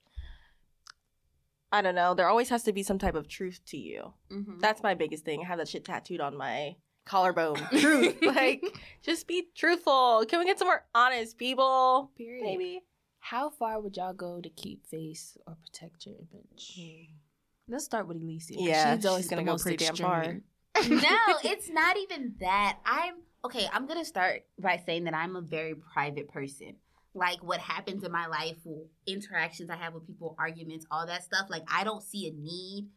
I 1.75 1.81
don't 1.81 1.95
know. 1.95 2.13
There 2.13 2.27
always 2.29 2.49
has 2.49 2.63
to 2.63 2.73
be 2.73 2.83
some 2.83 2.97
type 2.97 3.15
of 3.15 3.27
truth 3.27 3.59
to 3.67 3.77
you. 3.77 4.13
Mhm. 4.31 4.59
That's 4.61 4.81
my 4.81 4.93
biggest 4.93 5.25
thing. 5.25 5.41
I 5.41 5.45
have 5.45 5.57
that 5.57 5.67
shit 5.67 5.83
tattooed 5.85 6.21
on 6.21 6.37
my 6.37 6.75
collarbone. 7.05 7.55
Truth. 7.79 8.17
like, 8.21 8.63
just 9.03 9.27
be 9.27 9.47
truthful. 9.55 10.25
Can 10.27 10.39
we 10.39 10.45
get 10.45 10.57
some 10.57 10.67
more 10.67 10.85
honest 10.95 11.37
people? 11.37 12.11
Period. 12.17 12.43
Maybe. 12.43 12.81
How 13.19 13.49
far 13.49 13.79
would 13.79 13.97
y'all 13.97 14.13
go 14.13 14.39
to 14.39 14.49
keep 14.49 14.85
face 14.87 15.37
or 15.45 15.55
protect 15.61 16.05
your 16.05 16.15
image? 16.15 16.79
Let's 17.67 17.83
start 17.85 18.07
with 18.07 18.17
Elise. 18.21 18.49
'cause 18.51 18.57
Yeah, 18.59 18.95
she's 18.95 19.05
always 19.05 19.23
she's 19.25 19.29
gonna 19.29 19.43
go 19.43 19.51
most 19.53 19.63
pretty 19.63 19.77
damn 19.77 19.89
extreme. 19.95 20.43
no, 21.01 21.17
it's 21.43 21.69
not 21.69 21.97
even 21.97 22.35
that. 22.39 22.79
I'm 22.85 23.15
okay. 23.43 23.67
I'm 23.73 23.87
gonna 23.87 24.05
start 24.05 24.45
by 24.59 24.77
saying 24.85 25.03
that 25.05 25.13
I'm 25.15 25.35
a 25.35 25.41
very 25.41 25.73
private 25.75 26.27
person. 26.29 26.75
Like 27.15 27.43
what 27.43 27.59
happens 27.59 28.03
in 28.03 28.11
my 28.11 28.27
life, 28.27 28.57
interactions 29.07 29.69
I 29.69 29.77
have 29.77 29.93
with 29.93 30.05
people, 30.05 30.35
arguments, 30.37 30.85
all 30.91 31.07
that 31.07 31.23
stuff. 31.23 31.47
Like 31.49 31.63
I 31.71 31.83
don't 31.83 32.03
see 32.03 32.27
a 32.27 32.31
need 32.31 32.89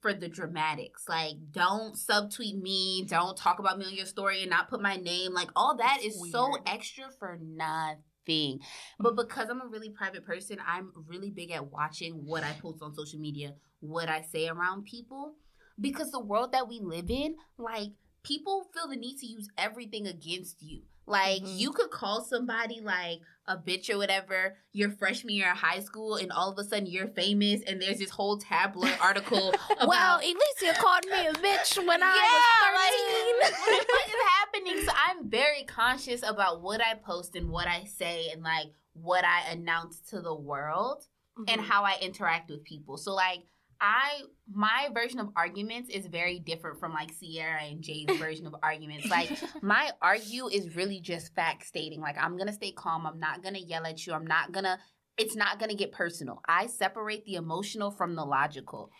for 0.00 0.12
the 0.12 0.28
dramatics. 0.28 1.04
Like 1.08 1.36
don't 1.50 1.94
subtweet 1.94 2.60
me, 2.60 3.06
don't 3.08 3.36
talk 3.36 3.58
about 3.58 3.78
me 3.78 3.86
on 3.86 3.94
your 3.94 4.06
story 4.06 4.42
and 4.42 4.50
not 4.50 4.68
put 4.68 4.82
my 4.82 4.96
name. 4.96 5.32
Like 5.32 5.50
all 5.56 5.76
that 5.76 6.00
That's 6.02 6.16
is 6.16 6.32
so 6.32 6.56
extra 6.66 7.04
for 7.18 7.38
nothing. 7.40 8.60
But 8.98 9.16
because 9.16 9.48
I'm 9.48 9.62
a 9.62 9.68
really 9.68 9.90
private 9.90 10.26
person, 10.26 10.58
I'm 10.66 10.92
really 11.06 11.30
big 11.30 11.50
at 11.52 11.70
watching 11.70 12.26
what 12.26 12.44
I 12.44 12.52
post 12.60 12.82
on 12.82 12.94
social 12.94 13.18
media, 13.18 13.54
what 13.80 14.08
I 14.08 14.22
say 14.22 14.48
around 14.48 14.84
people 14.84 15.36
because 15.80 16.10
the 16.10 16.20
world 16.20 16.52
that 16.52 16.68
we 16.68 16.80
live 16.80 17.10
in, 17.10 17.36
like 17.58 17.90
people 18.22 18.68
feel 18.74 18.88
the 18.88 18.96
need 18.96 19.18
to 19.18 19.26
use 19.26 19.48
everything 19.56 20.06
against 20.06 20.62
you. 20.62 20.82
Like 21.10 21.42
Mhm. 21.42 21.58
you 21.58 21.72
could 21.72 21.90
call 21.90 22.22
somebody 22.24 22.80
like 22.80 23.20
a 23.46 23.56
bitch 23.56 23.90
or 23.90 23.98
whatever 23.98 24.56
your 24.72 24.90
freshman 24.90 25.34
year 25.34 25.50
of 25.50 25.58
high 25.58 25.80
school, 25.80 26.14
and 26.14 26.30
all 26.30 26.52
of 26.52 26.58
a 26.58 26.62
sudden 26.64 26.86
you're 26.86 27.08
famous, 27.08 27.62
and 27.66 27.82
there's 27.82 27.98
this 27.98 28.10
whole 28.10 28.38
tabloid 28.38 28.96
article. 29.00 29.52
About, 29.70 29.88
Well, 29.88 30.18
Elise 30.18 30.78
called 30.78 31.04
me 31.06 31.26
a 31.26 31.32
bitch 31.32 31.76
when 31.84 31.98
yeah, 31.98 32.14
I 32.14 33.40
was 33.40 33.50
like, 33.50 33.60
what, 33.68 33.88
what 33.88 34.08
is 34.08 34.14
happening? 34.38 34.86
So 34.86 34.92
I'm 34.94 35.28
very 35.28 35.64
conscious 35.64 36.22
about 36.22 36.62
what 36.62 36.80
I 36.80 36.94
post 36.94 37.34
and 37.34 37.50
what 37.50 37.66
I 37.66 37.84
say, 37.84 38.28
and 38.30 38.42
like 38.44 38.68
what 38.92 39.24
I 39.24 39.50
announce 39.50 40.00
to 40.10 40.20
the 40.20 40.34
world 40.34 41.04
and 41.48 41.60
how 41.60 41.84
I 41.84 41.96
interact 42.00 42.50
with 42.50 42.62
people. 42.64 42.98
So 42.98 43.14
like 43.14 43.40
I 43.80 44.22
my 44.52 44.88
version 44.92 45.20
of 45.20 45.28
arguments 45.36 45.90
is 45.90 46.06
very 46.06 46.38
different 46.38 46.78
from 46.78 46.92
like 46.92 47.12
Sierra 47.12 47.62
and 47.62 47.82
Jay's 47.82 48.06
version 48.18 48.46
of 48.46 48.54
arguments. 48.62 49.08
Like 49.08 49.30
my 49.62 49.90
argue 50.02 50.48
is 50.48 50.76
really 50.76 51.00
just 51.00 51.34
fact 51.34 51.66
stating. 51.66 52.00
Like 52.00 52.16
I'm 52.20 52.36
gonna 52.36 52.52
stay 52.52 52.72
calm. 52.72 53.06
I'm 53.06 53.18
not 53.18 53.42
gonna 53.42 53.58
yell 53.58 53.86
at 53.86 54.06
you. 54.06 54.12
I'm 54.12 54.26
not 54.26 54.52
gonna. 54.52 54.78
It's 55.16 55.36
not 55.36 55.58
gonna 55.58 55.74
get 55.74 55.92
personal. 55.92 56.40
I 56.46 56.66
separate 56.66 57.24
the 57.24 57.34
emotional 57.34 57.90
from 57.90 58.14
the 58.14 58.24
logical. 58.24 58.90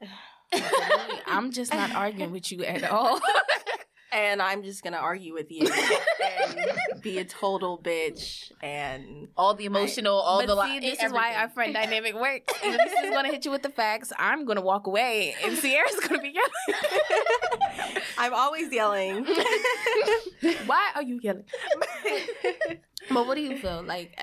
I'm 1.26 1.52
just 1.52 1.72
not 1.72 1.94
arguing 1.94 2.32
with 2.32 2.50
you 2.50 2.64
at 2.64 2.84
all. 2.90 3.20
and 4.12 4.40
I'm 4.42 4.62
just 4.62 4.82
gonna 4.82 4.96
argue 4.98 5.32
with 5.34 5.50
you 5.50 5.66
and 5.70 7.02
be 7.02 7.18
a 7.18 7.24
total 7.24 7.78
bitch 7.78 8.50
and 8.62 9.28
All 9.36 9.54
the 9.54 9.64
emotional, 9.66 10.14
all 10.14 10.40
but 10.40 10.46
the 10.54 10.62
see, 10.66 10.72
li- 10.80 10.90
this 10.90 11.02
is 11.02 11.12
why 11.12 11.34
our 11.34 11.48
friend 11.48 11.72
dynamic 11.74 12.14
works. 12.14 12.52
this 12.62 12.92
is 13.04 13.10
gonna 13.10 13.28
hit 13.28 13.44
you 13.44 13.50
with 13.50 13.62
the 13.62 13.70
facts. 13.70 14.12
I'm 14.18 14.44
gonna 14.44 14.60
walk 14.62 14.86
away, 14.86 15.34
and 15.44 15.56
Sierra's 15.56 15.96
gonna 16.06 16.20
be 16.22 16.34
yelling. 16.34 18.02
I'm 18.18 18.34
always 18.34 18.72
yelling. 18.72 19.24
Why 20.66 20.90
are 20.94 21.02
you 21.02 21.18
yelling? 21.22 21.44
But 23.12 23.26
what 23.26 23.34
do 23.34 23.40
you 23.40 23.56
feel 23.58 23.82
like? 23.82 24.16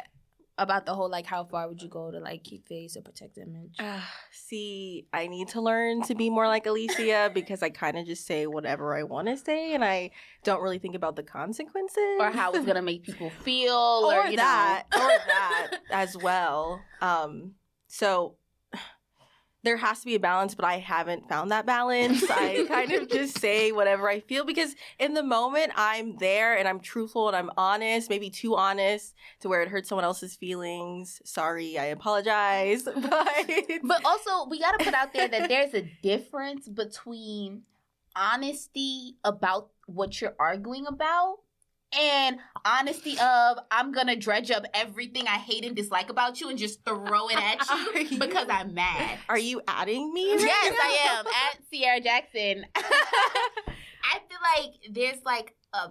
About 0.57 0.85
the 0.85 0.93
whole 0.93 1.09
like 1.09 1.25
how 1.25 1.43
far 1.43 1.67
would 1.67 1.81
you 1.81 1.89
go 1.89 2.09
to 2.11 2.19
like 2.19 2.43
keep 2.43 2.67
face 2.67 2.97
or 2.97 3.01
protect 3.01 3.37
image? 3.37 3.75
Uh, 3.79 3.99
see, 4.31 5.07
I 5.13 5.27
need 5.27 5.49
to 5.49 5.61
learn 5.61 6.01
to 6.03 6.15
be 6.15 6.29
more 6.29 6.47
like 6.47 6.65
Alicia 6.65 7.31
because 7.33 7.61
I 7.61 7.69
kind 7.69 7.97
of 7.97 8.05
just 8.05 8.25
say 8.25 8.47
whatever 8.47 8.95
I 8.95 9.03
want 9.03 9.27
to 9.27 9.37
say 9.37 9.73
and 9.73 9.83
I 9.83 10.11
don't 10.43 10.61
really 10.61 10.79
think 10.79 10.95
about 10.95 11.15
the 11.15 11.23
consequences 11.23 12.17
or 12.19 12.31
how 12.31 12.51
it's 12.53 12.65
gonna 12.65 12.81
make 12.81 13.03
people 13.03 13.29
feel, 13.29 13.73
or, 13.73 14.21
or, 14.21 14.27
you 14.27 14.37
that, 14.37 14.85
know. 14.93 15.03
or 15.03 15.07
that 15.27 15.77
as 15.91 16.17
well. 16.17 16.81
Um, 17.01 17.53
so 17.87 18.36
there 19.67 19.75
has 19.75 19.99
to 19.99 20.05
be 20.05 20.15
a 20.15 20.19
balance, 20.19 20.55
but 20.55 20.63
I 20.63 20.79
haven't 20.79 21.27
found 21.27 21.51
that 21.51 21.65
balance. 21.65 22.23
I 22.31 22.65
kind 22.69 22.89
of 22.93 23.09
just 23.09 23.37
say 23.37 23.73
whatever 23.73 24.09
I 24.09 24.21
feel 24.21 24.45
because 24.45 24.75
in 24.97 25.13
the 25.13 25.21
moment 25.21 25.73
I'm 25.75 26.15
there 26.17 26.57
and 26.57 26.69
I'm 26.69 26.79
truthful 26.79 27.27
and 27.27 27.35
I'm 27.35 27.51
honest, 27.57 28.09
maybe 28.09 28.29
too 28.29 28.55
honest 28.55 29.13
to 29.41 29.49
where 29.49 29.61
it 29.61 29.67
hurts 29.67 29.89
someone 29.89 30.05
else's 30.05 30.37
feelings. 30.37 31.21
Sorry, 31.25 31.77
I 31.77 31.85
apologize. 31.85 32.87
But 32.97 33.27
But 33.83 34.05
also, 34.05 34.49
we 34.49 34.59
got 34.59 34.79
to 34.79 34.85
put 34.85 34.93
out 34.93 35.13
there 35.13 35.27
that 35.27 35.49
there's 35.49 35.73
a 35.73 35.81
difference 36.01 36.67
between 36.69 37.63
honesty 38.15 39.17
about 39.25 39.69
what 39.85 40.21
you're 40.21 40.35
arguing 40.39 40.87
about 40.87 41.39
and 41.97 42.37
honesty 42.65 43.17
of 43.19 43.59
I'm 43.71 43.91
gonna 43.91 44.15
dredge 44.15 44.51
up 44.51 44.65
everything 44.73 45.27
I 45.27 45.37
hate 45.37 45.65
and 45.65 45.75
dislike 45.75 46.09
about 46.09 46.41
you 46.41 46.49
and 46.49 46.57
just 46.57 46.83
throw 46.83 47.27
it 47.29 47.37
at 47.37 47.59
you 47.95 48.01
you- 48.01 48.19
because 48.19 48.47
I'm 48.49 48.73
mad. 48.73 49.19
Are 49.29 49.39
you 49.39 49.61
adding 49.67 50.13
me? 50.13 50.31
right 50.31 50.41
yes, 50.41 50.73
now? 50.73 50.77
I 50.79 51.19
am 51.19 51.25
at 51.27 51.59
Sierra 51.69 51.99
Jackson. 52.01 52.65
I 52.75 54.19
feel 54.29 54.39
like 54.55 54.73
there's 54.91 55.23
like 55.25 55.55
a 55.73 55.89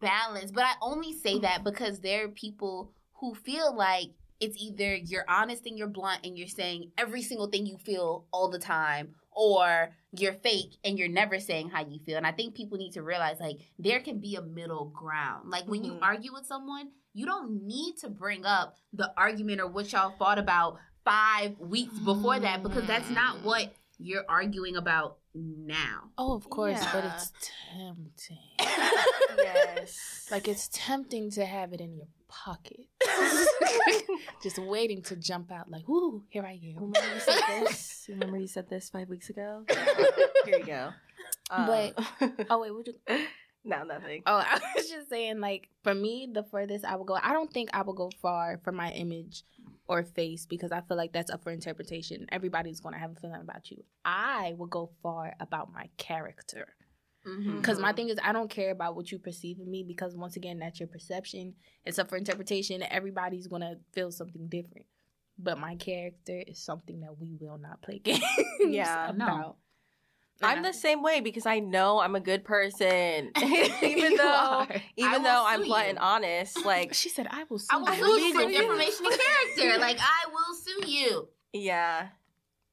balance, 0.00 0.50
but 0.50 0.64
I 0.64 0.72
only 0.82 1.12
say 1.12 1.38
that 1.40 1.64
because 1.64 2.00
there 2.00 2.24
are 2.24 2.28
people 2.28 2.92
who 3.20 3.34
feel 3.34 3.74
like 3.74 4.10
it's 4.40 4.56
either 4.60 4.94
you're 4.94 5.26
honest 5.28 5.66
and 5.66 5.76
you're 5.78 5.88
blunt 5.88 6.20
and 6.24 6.38
you're 6.38 6.48
saying 6.48 6.90
every 6.96 7.22
single 7.22 7.48
thing 7.48 7.66
you 7.66 7.76
feel 7.76 8.24
all 8.32 8.48
the 8.48 8.58
time, 8.58 9.14
or 9.32 9.90
you're 10.12 10.32
fake 10.34 10.76
and 10.84 10.98
you're 10.98 11.08
never 11.08 11.38
saying 11.38 11.70
how 11.70 11.84
you 11.86 12.00
feel. 12.00 12.16
And 12.16 12.26
I 12.26 12.32
think 12.32 12.54
people 12.54 12.76
need 12.78 12.92
to 12.92 13.02
realize 13.02 13.38
like 13.40 13.58
there 13.78 14.00
can 14.00 14.18
be 14.18 14.34
a 14.34 14.42
middle 14.42 14.86
ground. 14.86 15.48
Like 15.50 15.66
when 15.68 15.84
you 15.84 15.92
Mhm. 15.92 16.02
argue 16.02 16.32
with 16.32 16.46
someone, 16.46 16.90
you 17.12 17.26
don't 17.26 17.62
need 17.64 17.96
to 17.98 18.08
bring 18.08 18.44
up 18.44 18.76
the 18.92 19.12
argument 19.16 19.60
or 19.60 19.68
what 19.68 19.92
y'all 19.92 20.14
fought 20.18 20.38
about 20.38 20.78
five 21.04 21.58
weeks 21.58 21.98
before 22.00 22.38
that 22.40 22.62
because 22.62 22.86
that's 22.86 23.08
not 23.10 23.42
what 23.44 23.72
you're 23.98 24.24
arguing 24.28 24.76
about 24.76 25.18
now. 25.34 26.10
Oh, 26.18 26.34
of 26.34 26.48
course, 26.50 26.82
but 26.92 27.04
it's 27.04 27.32
tempting. 27.72 28.38
yes. 29.36 30.28
Like 30.30 30.48
it's 30.48 30.68
tempting 30.72 31.30
to 31.32 31.44
have 31.44 31.72
it 31.72 31.80
in 31.80 31.94
your 31.96 32.06
pocket, 32.28 32.80
just 34.42 34.58
waiting 34.58 35.02
to 35.02 35.16
jump 35.16 35.50
out. 35.52 35.70
Like, 35.70 35.88
ooh, 35.88 36.22
here 36.28 36.44
I 36.44 36.52
am. 36.62 36.74
Remember 36.76 37.00
you 37.14 37.20
said 37.20 37.40
this? 37.60 38.06
Remember 38.08 38.38
you 38.38 38.46
said 38.48 38.68
this 38.68 38.90
five 38.90 39.08
weeks 39.08 39.30
ago? 39.30 39.64
Here 40.44 40.58
you 40.58 40.64
go. 40.64 40.90
But- 41.50 41.94
Um, 42.20 42.36
Oh 42.48 42.60
wait, 42.60 42.70
would 42.74 42.86
you? 42.88 42.94
no, 43.64 43.82
nothing. 43.84 44.22
Oh, 44.26 44.36
I 44.44 44.60
was 44.76 44.88
just 44.88 45.08
saying, 45.10 45.40
like, 45.40 45.68
for 45.82 45.94
me, 45.94 46.28
the 46.32 46.44
furthest 46.44 46.84
I 46.84 46.96
would 46.96 47.06
go, 47.06 47.18
I 47.20 47.32
don't 47.32 47.52
think 47.52 47.70
I 47.72 47.82
would 47.82 47.96
go 47.96 48.10
far 48.22 48.60
for 48.64 48.72
my 48.72 48.90
image 48.92 49.42
or 49.90 50.04
face 50.04 50.46
because 50.46 50.70
I 50.70 50.80
feel 50.82 50.96
like 50.96 51.12
that's 51.12 51.30
up 51.32 51.42
for 51.42 51.50
interpretation. 51.50 52.24
Everybody's 52.30 52.78
going 52.78 52.94
to 52.94 52.98
have 53.00 53.10
a 53.10 53.16
feeling 53.20 53.40
about 53.40 53.70
you. 53.72 53.82
I 54.04 54.54
will 54.56 54.68
go 54.68 54.90
far 55.02 55.34
about 55.40 55.72
my 55.72 55.88
character. 55.96 56.68
Because 57.24 57.78
my 57.80 57.92
Mhm. 57.92 57.96
thing 57.96 58.08
is, 58.08 58.18
I 58.22 58.32
don't 58.32 58.48
care 58.48 58.70
about 58.70 58.94
what 58.94 59.10
you 59.10 59.18
perceive 59.18 59.58
of 59.60 59.66
me 59.66 59.82
because, 59.82 60.16
once 60.16 60.36
again, 60.36 60.58
that's 60.60 60.78
your 60.78 60.86
perception. 60.86 61.54
It's 61.84 61.98
up 61.98 62.08
for 62.08 62.16
interpretation. 62.16 62.82
Everybody's 62.84 63.48
going 63.48 63.62
to 63.62 63.78
feel 63.92 64.10
something 64.12 64.46
different. 64.46 64.86
But 65.36 65.58
my 65.58 65.74
character 65.74 66.42
is 66.46 66.58
something 66.58 67.00
that 67.00 67.18
we 67.18 67.34
will 67.40 67.58
not 67.58 67.82
play 67.82 67.98
games 68.04 68.22
Yeah, 68.60 69.10
no. 69.14 69.56
I'm 70.42 70.62
the 70.62 70.72
same 70.72 71.02
way 71.02 71.20
because 71.20 71.46
I 71.46 71.58
know 71.60 72.00
I'm 72.00 72.14
a 72.14 72.20
good 72.20 72.44
person. 72.44 73.30
even 73.82 74.16
though 74.16 74.24
are. 74.24 74.68
even 74.96 75.22
though 75.22 75.44
I'm 75.46 75.62
blunt 75.64 75.84
you. 75.84 75.90
and 75.90 75.98
honest, 75.98 76.64
like 76.64 76.94
She 76.94 77.08
said, 77.08 77.26
I 77.30 77.44
will 77.48 77.58
sue 77.58 77.66
I 77.72 77.78
will 78.00 78.18
you 78.18 78.20
sue 78.20 78.26
you 78.26 78.32
for 78.34 78.46
legally." 78.46 78.66
defamation 78.66 79.06
of 79.06 79.12
character. 79.18 79.80
Like 79.86 79.98
I 80.00 80.26
will 80.32 80.54
sue 80.54 80.90
you. 80.90 81.28
yeah. 81.52 82.08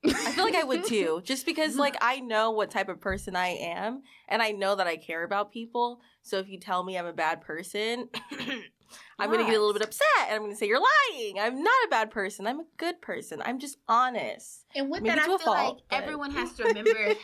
I 0.06 0.32
feel 0.32 0.46
like 0.46 0.56
I 0.56 0.64
would 0.64 0.86
too. 0.86 1.22
Just 1.24 1.46
because 1.46 1.76
like 1.76 1.98
I 2.02 2.20
know 2.22 2.52
what 2.52 2.72
type 2.72 2.88
of 2.88 3.02
person 3.02 3.36
I 3.36 3.48
am 3.50 4.04
and 4.30 4.42
I 4.42 4.52
know 4.52 4.76
that 4.76 4.88
I 4.88 4.96
care 4.96 5.24
about 5.24 5.52
people. 5.52 6.00
So 6.22 6.38
if 6.38 6.48
you 6.48 6.60
tell 6.60 6.84
me 6.84 6.98
I'm 6.98 7.06
a 7.08 7.14
bad 7.14 7.42
person, 7.42 8.10
I'm 9.20 9.32
gonna 9.32 9.46
get 9.46 9.56
a 9.56 9.60
little 9.60 9.74
bit 9.74 9.82
upset 9.82 10.08
and 10.28 10.36
I'm 10.36 10.42
gonna 10.42 10.56
say 10.56 10.68
you're 10.68 10.80
lying. 10.80 11.40
I'm 11.40 11.64
not 11.64 11.76
a 11.86 11.90
bad 11.90 12.12
person. 12.12 12.48
I'm 12.48 12.60
a 12.60 12.66
good 12.78 13.02
person. 13.02 13.42
I'm 13.44 13.60
just 13.60 13.78
honest. 13.88 14.66
And 14.76 14.90
with 14.90 15.02
Maybe 15.02 15.16
that, 15.16 15.24
I 15.24 15.28
to 15.28 15.34
a 15.34 15.40
feel 15.40 15.54
like 15.54 15.76
but- 15.90 16.04
everyone 16.04 16.32
has 16.32 16.54
to 16.54 16.64
remember 16.66 17.16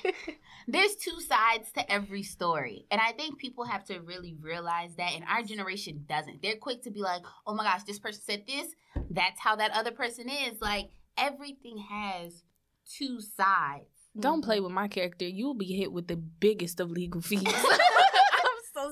there's 0.68 0.96
two 0.96 1.20
sides 1.22 1.72
to 1.74 1.92
every 1.92 2.24
story. 2.24 2.86
And 2.92 3.02
I 3.02 3.12
think 3.12 3.38
people 3.38 3.66
have 3.66 3.84
to 3.86 4.00
really 4.00 4.36
realize 4.40 4.96
that. 4.96 5.14
And 5.14 5.24
our 5.28 5.44
generation 5.44 6.06
doesn't. 6.08 6.42
They're 6.42 6.56
quick 6.56 6.84
to 6.84 6.92
be 6.92 7.02
like, 7.02 7.24
oh 7.46 7.54
my 7.54 7.64
gosh, 7.64 7.84
this 7.84 8.00
person 8.00 8.22
said 8.26 8.44
this. 8.48 8.68
That's 9.10 9.40
how 9.40 9.56
that 9.58 9.72
other 9.72 9.92
person 9.92 10.30
is. 10.30 10.62
Like 10.62 10.90
everything 11.18 11.78
has 11.90 12.44
two 12.90 13.20
sides. 13.20 13.86
Don't 14.20 14.44
play 14.44 14.58
mm-hmm. 14.58 14.66
with 14.66 14.74
my 14.74 14.88
character. 14.88 15.28
You 15.28 15.46
will 15.48 15.54
be 15.56 15.74
hit 15.74 15.92
with 15.92 16.08
the 16.08 16.18
biggest 16.18 16.80
of 16.80 16.92
legal 16.92 17.22
fees. 17.22 17.42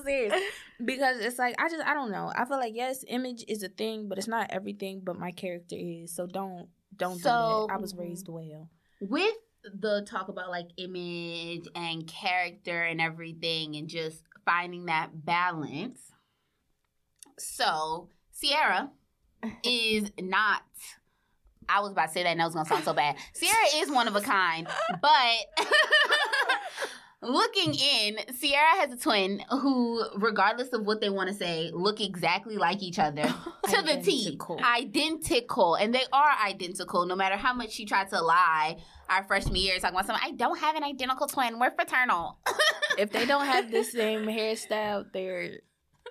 So 0.02 0.06
serious. 0.06 0.34
Because 0.84 1.18
it's 1.20 1.38
like 1.38 1.54
I 1.60 1.68
just 1.68 1.84
I 1.86 1.94
don't 1.94 2.10
know. 2.10 2.32
I 2.34 2.44
feel 2.44 2.58
like 2.58 2.74
yes, 2.74 3.04
image 3.06 3.44
is 3.46 3.62
a 3.62 3.68
thing, 3.68 4.08
but 4.08 4.18
it's 4.18 4.26
not 4.26 4.50
everything. 4.50 5.00
But 5.04 5.16
my 5.16 5.30
character 5.30 5.76
is. 5.78 6.14
So 6.14 6.26
don't 6.26 6.68
don't 6.96 7.18
So- 7.20 7.66
do 7.66 7.66
that. 7.68 7.74
I 7.74 7.76
was 7.80 7.94
raised 7.94 8.28
well. 8.28 8.68
With 9.00 9.34
the 9.64 10.04
talk 10.08 10.26
about 10.28 10.50
like 10.50 10.66
image 10.76 11.66
and 11.76 12.04
character 12.06 12.82
and 12.82 13.00
everything 13.00 13.76
and 13.76 13.88
just 13.88 14.24
finding 14.44 14.86
that 14.86 15.10
balance. 15.24 16.00
So, 17.38 18.08
Sierra 18.32 18.90
is 19.64 20.10
not 20.20 20.62
I 21.68 21.80
was 21.80 21.92
about 21.92 22.06
to 22.06 22.12
say 22.12 22.22
that 22.24 22.30
and 22.30 22.40
that 22.40 22.44
was 22.46 22.54
gonna 22.54 22.68
sound 22.68 22.84
so 22.84 22.92
bad. 22.92 23.16
Sierra 23.34 23.66
is 23.76 23.90
one 23.90 24.08
of 24.08 24.16
a 24.16 24.20
kind, 24.20 24.66
but 25.00 25.36
looking 27.22 27.74
in, 27.74 28.18
Sierra 28.34 28.76
has 28.80 28.92
a 28.92 28.96
twin 28.96 29.42
who, 29.50 30.04
regardless 30.16 30.68
of 30.72 30.84
what 30.84 31.00
they 31.00 31.08
want 31.10 31.28
to 31.28 31.34
say, 31.34 31.70
look 31.72 32.00
exactly 32.00 32.56
like 32.56 32.82
each 32.82 32.98
other 32.98 33.22
to 33.68 33.82
the 33.82 34.00
T. 34.02 34.22
Identical. 34.26 34.60
Identical. 34.62 35.74
And 35.76 35.94
they 35.94 36.04
are 36.12 36.32
identical, 36.44 37.06
no 37.06 37.16
matter 37.16 37.36
how 37.36 37.54
much 37.54 37.70
she 37.72 37.84
tried 37.84 38.10
to 38.10 38.20
lie 38.20 38.78
our 39.08 39.24
freshman 39.24 39.56
year, 39.56 39.78
talking 39.78 39.94
about 39.94 40.06
something. 40.06 40.24
I 40.24 40.32
don't 40.32 40.58
have 40.58 40.76
an 40.76 40.84
identical 40.84 41.26
twin. 41.26 41.58
We're 41.58 41.70
fraternal. 41.74 42.38
If 42.98 43.10
they 43.10 43.24
don't 43.24 43.46
have 43.46 43.70
the 43.70 43.84
same 43.84 44.26
hairstyle, 44.26 45.06
they're 45.14 45.60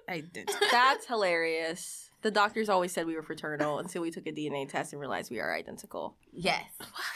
identical. 0.10 0.68
That's 0.72 1.06
hilarious. 1.06 2.10
The 2.24 2.32
doctors 2.32 2.70
always 2.70 2.92
said 2.92 3.06
we 3.06 3.16
were 3.16 3.22
fraternal 3.22 3.78
until 3.78 4.02
we 4.02 4.10
took 4.10 4.26
a 4.26 4.32
DNA 4.32 4.68
test 4.68 4.92
and 4.92 5.00
realized 5.00 5.30
we 5.30 5.40
are 5.40 5.54
identical. 5.56 6.18
yes. 6.34 6.64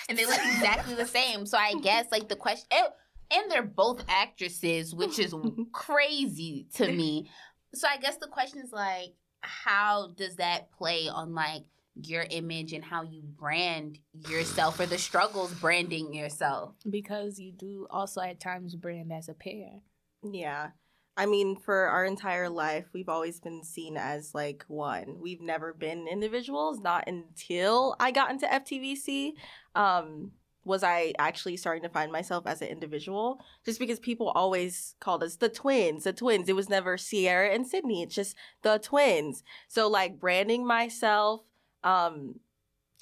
And 0.07 0.19
they 0.19 0.25
look 0.27 0.37
exactly 0.37 0.93
the 0.93 1.07
same. 1.07 1.47
So 1.47 1.57
I 1.57 1.73
guess, 1.81 2.05
like, 2.11 2.29
the 2.29 2.35
question. 2.35 2.67
And, 2.71 2.87
and 3.31 3.51
they're 3.51 3.63
both 3.63 4.03
actresses, 4.07 4.93
which 4.93 5.19
is 5.19 5.33
crazy 5.71 6.67
to 6.75 6.91
me. 6.91 7.29
So 7.73 7.87
I 7.87 7.97
guess 7.97 8.17
the 8.17 8.27
question 8.27 8.61
is, 8.61 8.71
like, 8.71 9.13
how 9.41 10.11
does 10.15 10.37
that 10.37 10.71
play 10.71 11.07
on, 11.07 11.33
like, 11.33 11.63
your 12.01 12.25
image 12.29 12.73
and 12.73 12.83
how 12.83 13.03
you 13.03 13.21
brand 13.23 13.99
yourself 14.29 14.79
or 14.79 14.85
the 14.85 14.97
struggles 14.97 15.53
branding 15.53 16.13
yourself? 16.13 16.73
Because 16.89 17.39
you 17.39 17.51
do 17.51 17.87
also 17.89 18.21
at 18.21 18.39
times 18.39 18.75
brand 18.75 19.11
as 19.13 19.29
a 19.29 19.33
pair. 19.33 19.81
Yeah. 20.23 20.71
I 21.17 21.25
mean, 21.25 21.55
for 21.55 21.87
our 21.87 22.03
entire 22.03 22.49
life, 22.49 22.87
we've 22.93 23.07
always 23.07 23.39
been 23.39 23.63
seen 23.63 23.95
as 23.95 24.35
like 24.35 24.65
one. 24.67 25.17
We've 25.21 25.41
never 25.41 25.73
been 25.73 26.07
individuals, 26.09 26.79
not 26.81 27.07
until 27.07 27.95
I 27.99 28.11
got 28.11 28.31
into 28.31 28.45
FTVC. 28.45 29.33
Um, 29.75 30.31
was 30.65 30.83
I 30.83 31.13
actually 31.19 31.57
starting 31.57 31.83
to 31.83 31.89
find 31.89 32.11
myself 32.11 32.45
as 32.47 32.61
an 32.61 32.67
individual? 32.67 33.39
Just 33.63 33.79
because 33.79 33.99
people 33.99 34.29
always 34.29 34.95
called 34.99 35.23
us 35.23 35.35
the 35.37 35.47
twins, 35.47 36.03
the 36.03 36.13
twins. 36.13 36.49
It 36.49 36.55
was 36.55 36.69
never 36.69 36.97
Sierra 36.97 37.49
and 37.49 37.67
Sydney. 37.67 38.01
It's 38.01 38.15
just 38.15 38.35
the 38.63 38.79
twins. 38.79 39.43
So 39.67 39.87
like 39.87 40.19
branding 40.19 40.65
myself 40.65 41.41
um 41.83 42.39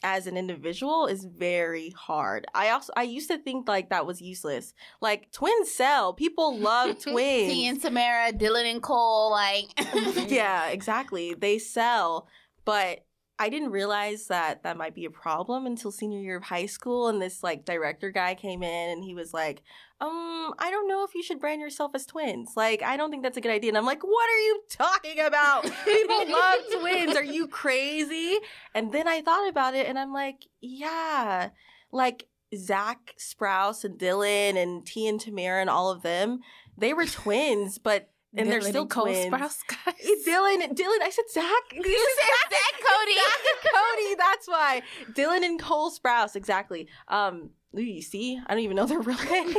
as 0.04 0.28
an 0.28 0.36
individual 0.36 1.08
is 1.08 1.24
very 1.24 1.92
hard. 1.92 2.46
I 2.54 2.70
also 2.70 2.92
I 2.96 3.04
used 3.04 3.30
to 3.30 3.38
think 3.38 3.68
like 3.68 3.90
that 3.90 4.06
was 4.06 4.22
useless. 4.22 4.74
Like 5.02 5.32
twins 5.32 5.72
sell. 5.72 6.14
People 6.14 6.58
love 6.60 7.00
twins. 7.02 7.52
T 7.52 7.68
and 7.68 7.82
Tamera, 7.82 8.38
Dylan 8.38 8.70
and 8.70 8.84
Cole, 8.84 9.32
like 9.32 9.66
yeah, 10.30 10.68
exactly. 10.68 11.34
They 11.34 11.58
sell, 11.58 12.28
but 12.66 13.06
I 13.40 13.50
didn't 13.50 13.72
realize 13.72 14.28
that 14.28 14.64
that 14.64 14.78
might 14.78 14.94
be 14.94 15.06
a 15.06 15.10
problem 15.10 15.66
until 15.66 15.92
senior 15.92 16.20
year 16.20 16.38
of 16.38 16.44
high 16.44 16.68
school. 16.68 17.08
And 17.08 17.22
this 17.22 17.42
like 17.42 17.66
director 17.66 18.12
guy 18.12 18.36
came 18.36 18.62
in 18.62 18.90
and 18.92 19.04
he 19.04 19.16
was 19.16 19.34
like, 19.34 19.64
um, 20.00 20.54
I 20.60 20.70
don't 20.70 20.88
know 20.88 21.04
if 21.04 21.16
you 21.16 21.24
should 21.24 21.40
brand 21.40 21.60
yourself 21.60 21.92
as 21.96 22.06
twins. 22.06 22.52
Like, 22.56 22.84
I 22.84 22.96
don't 22.96 23.10
think 23.10 23.24
that's 23.24 23.38
a 23.38 23.42
good 23.42 23.52
idea. 23.52 23.72
And 23.72 23.78
I'm 23.78 23.86
like, 23.86 24.04
what 24.04 24.30
are 24.30 24.40
you 24.40 24.62
talking 24.70 25.20
about? 25.20 25.64
People 25.86 26.30
love 26.32 26.60
twins. 26.80 27.16
Are 27.16 27.24
you 27.24 27.48
crazy? 27.48 28.38
And 28.76 28.92
then 28.92 29.08
I 29.08 29.22
thought 29.22 29.50
about 29.50 29.74
it 29.74 29.88
and 29.88 29.98
I'm 29.98 30.14
like, 30.14 30.46
yeah, 30.62 31.50
like 31.92 32.28
Zach 32.56 33.16
Sprouse 33.18 33.84
and 33.84 33.98
Dylan 33.98 34.62
and 34.62 34.86
T 34.86 35.08
and 35.08 35.20
Tamera 35.20 35.60
and 35.60 35.72
all 35.72 35.90
of 35.90 36.04
them, 36.04 36.40
they 36.78 36.94
were 36.94 37.08
twins, 37.08 37.78
but 37.78 38.13
and 38.36 38.50
they're 38.52 38.62
still. 38.62 38.88
Sprouse, 38.88 39.32
guys. 39.32 39.96
Dylan, 40.28 40.74
Dylan, 40.74 41.02
I 41.02 41.10
said 41.12 41.26
Zach. 41.32 41.64
You 41.74 41.84
said 42.22 42.50
Zach 42.50 42.82
Cody. 42.82 43.14
Zach 43.16 43.46
and 43.52 43.72
Cody, 43.74 44.16
that's 44.18 44.48
why. 44.48 44.82
Dylan 45.14 45.46
and 45.46 45.60
Cole 45.60 45.92
Sprouse, 45.92 46.36
exactly. 46.36 46.88
Um, 47.08 47.52
you 47.74 48.02
see, 48.02 48.40
I 48.46 48.54
don't 48.54 48.64
even 48.64 48.76
know 48.76 48.86
their 48.86 49.00
real 49.00 49.18
names. 49.32 49.56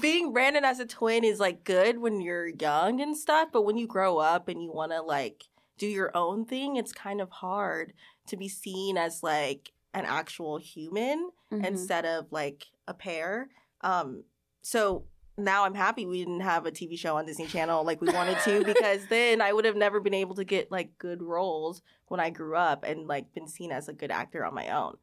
Being 0.00 0.32
branded 0.32 0.64
as 0.64 0.80
a 0.80 0.86
twin 0.86 1.24
is 1.24 1.40
like 1.40 1.64
good 1.64 1.98
when 1.98 2.20
you're 2.20 2.48
young 2.48 3.00
and 3.00 3.16
stuff, 3.16 3.48
but 3.52 3.62
when 3.62 3.76
you 3.76 3.86
grow 3.86 4.18
up 4.18 4.48
and 4.48 4.62
you 4.62 4.70
want 4.72 4.92
to 4.92 5.00
like 5.02 5.44
do 5.78 5.86
your 5.86 6.10
own 6.16 6.44
thing, 6.44 6.76
it's 6.76 6.92
kind 6.92 7.20
of 7.20 7.30
hard 7.30 7.92
to 8.28 8.36
be 8.36 8.48
seen 8.48 8.96
as 8.98 9.22
like 9.22 9.72
an 9.94 10.04
actual 10.04 10.58
human 10.58 11.30
Mhm. 11.52 11.64
instead 11.64 12.04
of 12.04 12.26
like 12.32 12.66
a 12.88 12.92
pair. 12.94 13.48
Um, 13.82 14.24
so 14.62 15.04
now 15.38 15.64
I'm 15.64 15.74
happy 15.74 16.06
we 16.06 16.18
didn't 16.18 16.40
have 16.40 16.66
a 16.66 16.70
TV 16.70 16.98
show 16.98 17.16
on 17.16 17.26
Disney 17.26 17.46
Channel 17.46 17.84
like 17.84 18.00
we 18.00 18.08
wanted 18.12 18.38
to 18.44 18.64
because 18.64 19.06
then 19.10 19.40
I 19.40 19.52
would 19.52 19.64
have 19.64 19.76
never 19.76 20.00
been 20.00 20.14
able 20.14 20.34
to 20.36 20.44
get 20.44 20.70
like 20.70 20.96
good 20.98 21.22
roles 21.22 21.82
when 22.08 22.20
I 22.20 22.30
grew 22.30 22.56
up 22.56 22.84
and 22.84 23.06
like 23.06 23.32
been 23.34 23.48
seen 23.48 23.72
as 23.72 23.88
a 23.88 23.92
good 23.92 24.10
actor 24.10 24.44
on 24.44 24.54
my 24.54 24.68
own. 24.70 24.96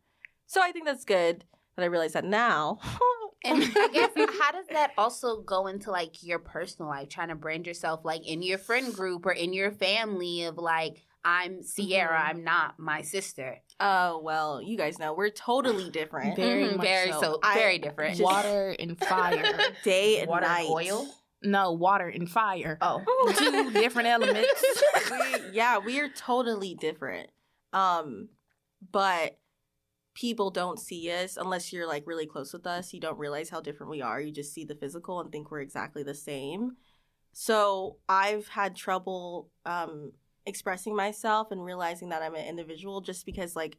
So 0.48 0.62
I 0.62 0.72
think 0.72 0.86
that's 0.86 1.06
good 1.06 1.46
that 1.76 1.84
I 1.84 1.88
realize 1.88 2.14
that 2.14 2.26
now. 2.26 2.80
And 3.46 3.62
I 3.62 3.90
guess 3.90 4.12
how 4.16 4.52
does 4.54 4.68
that 4.72 4.92
also 4.98 5.42
go 5.42 5.68
into 5.68 5.92
like 5.92 6.24
your 6.24 6.40
personal 6.40 6.90
life, 6.90 7.10
trying 7.10 7.28
to 7.28 7.36
brand 7.36 7.68
yourself 7.68 8.06
like 8.06 8.26
in 8.26 8.42
your 8.42 8.58
friend 8.58 8.94
group 8.94 9.26
or 9.26 9.34
in 9.34 9.52
your 9.52 9.70
family 9.70 10.44
of 10.44 10.58
like 10.58 11.04
I'm 11.26 11.62
Sierra, 11.62 12.20
Mhm. 12.20 12.30
I'm 12.30 12.44
not 12.46 12.80
my 12.80 13.02
sister. 13.02 13.58
Oh 13.86 14.20
well, 14.24 14.62
you 14.62 14.78
guys 14.78 14.98
know 14.98 15.14
we're 15.14 15.30
totally 15.30 15.90
different. 15.90 16.38
Very 16.38 16.64
Mhm, 16.66 16.78
much 16.78 16.88
very 16.88 17.12
so. 17.12 17.20
so, 17.22 17.40
I- 17.44 17.54
very 17.56 17.78
different. 17.80 18.20
Water 18.22 18.74
and 18.80 18.98
fire. 18.98 19.44
Day 19.84 20.20
and 20.22 20.30
Water, 20.30 20.48
night. 20.48 20.68
oil? 20.70 21.06
no, 21.42 21.74
water 21.74 22.08
and 22.08 22.30
fire. 22.30 22.78
Oh, 22.80 23.34
Two 23.38 23.72
different 23.74 24.08
elements. 24.08 24.64
we, 25.12 25.36
yeah, 25.52 25.80
we 25.80 26.00
are 26.00 26.08
totally 26.08 26.74
different. 26.76 27.30
Um, 27.74 28.30
but 28.92 29.38
people 30.16 30.52
don't 30.52 30.80
see 30.80 31.12
us 31.12 31.36
unless 31.36 31.74
you're 31.74 31.88
like 31.88 32.04
really 32.06 32.28
close 32.28 32.54
with 32.54 32.66
us. 32.66 32.94
You 32.94 33.02
don't 33.02 33.18
realize 33.18 33.50
how 33.50 33.60
different 33.60 33.90
we 33.92 34.02
are. 34.02 34.22
You 34.22 34.32
just 34.32 34.54
see 34.54 34.64
the 34.64 34.76
physical 34.76 35.20
and 35.20 35.30
think 35.32 35.52
we're 35.52 35.60
exactly 35.60 36.04
the 36.04 36.14
same. 36.14 36.78
So 37.34 37.98
I've 38.08 38.48
had 38.48 38.76
trouble 38.76 39.50
um, 39.66 40.12
expressing 40.46 40.96
myself 40.96 41.52
and 41.52 41.64
realizing 41.64 42.10
that 42.10 42.22
I'm 42.22 42.36
an 42.36 42.46
individual 42.46 43.02
just 43.02 43.26
because 43.26 43.56
like 43.56 43.78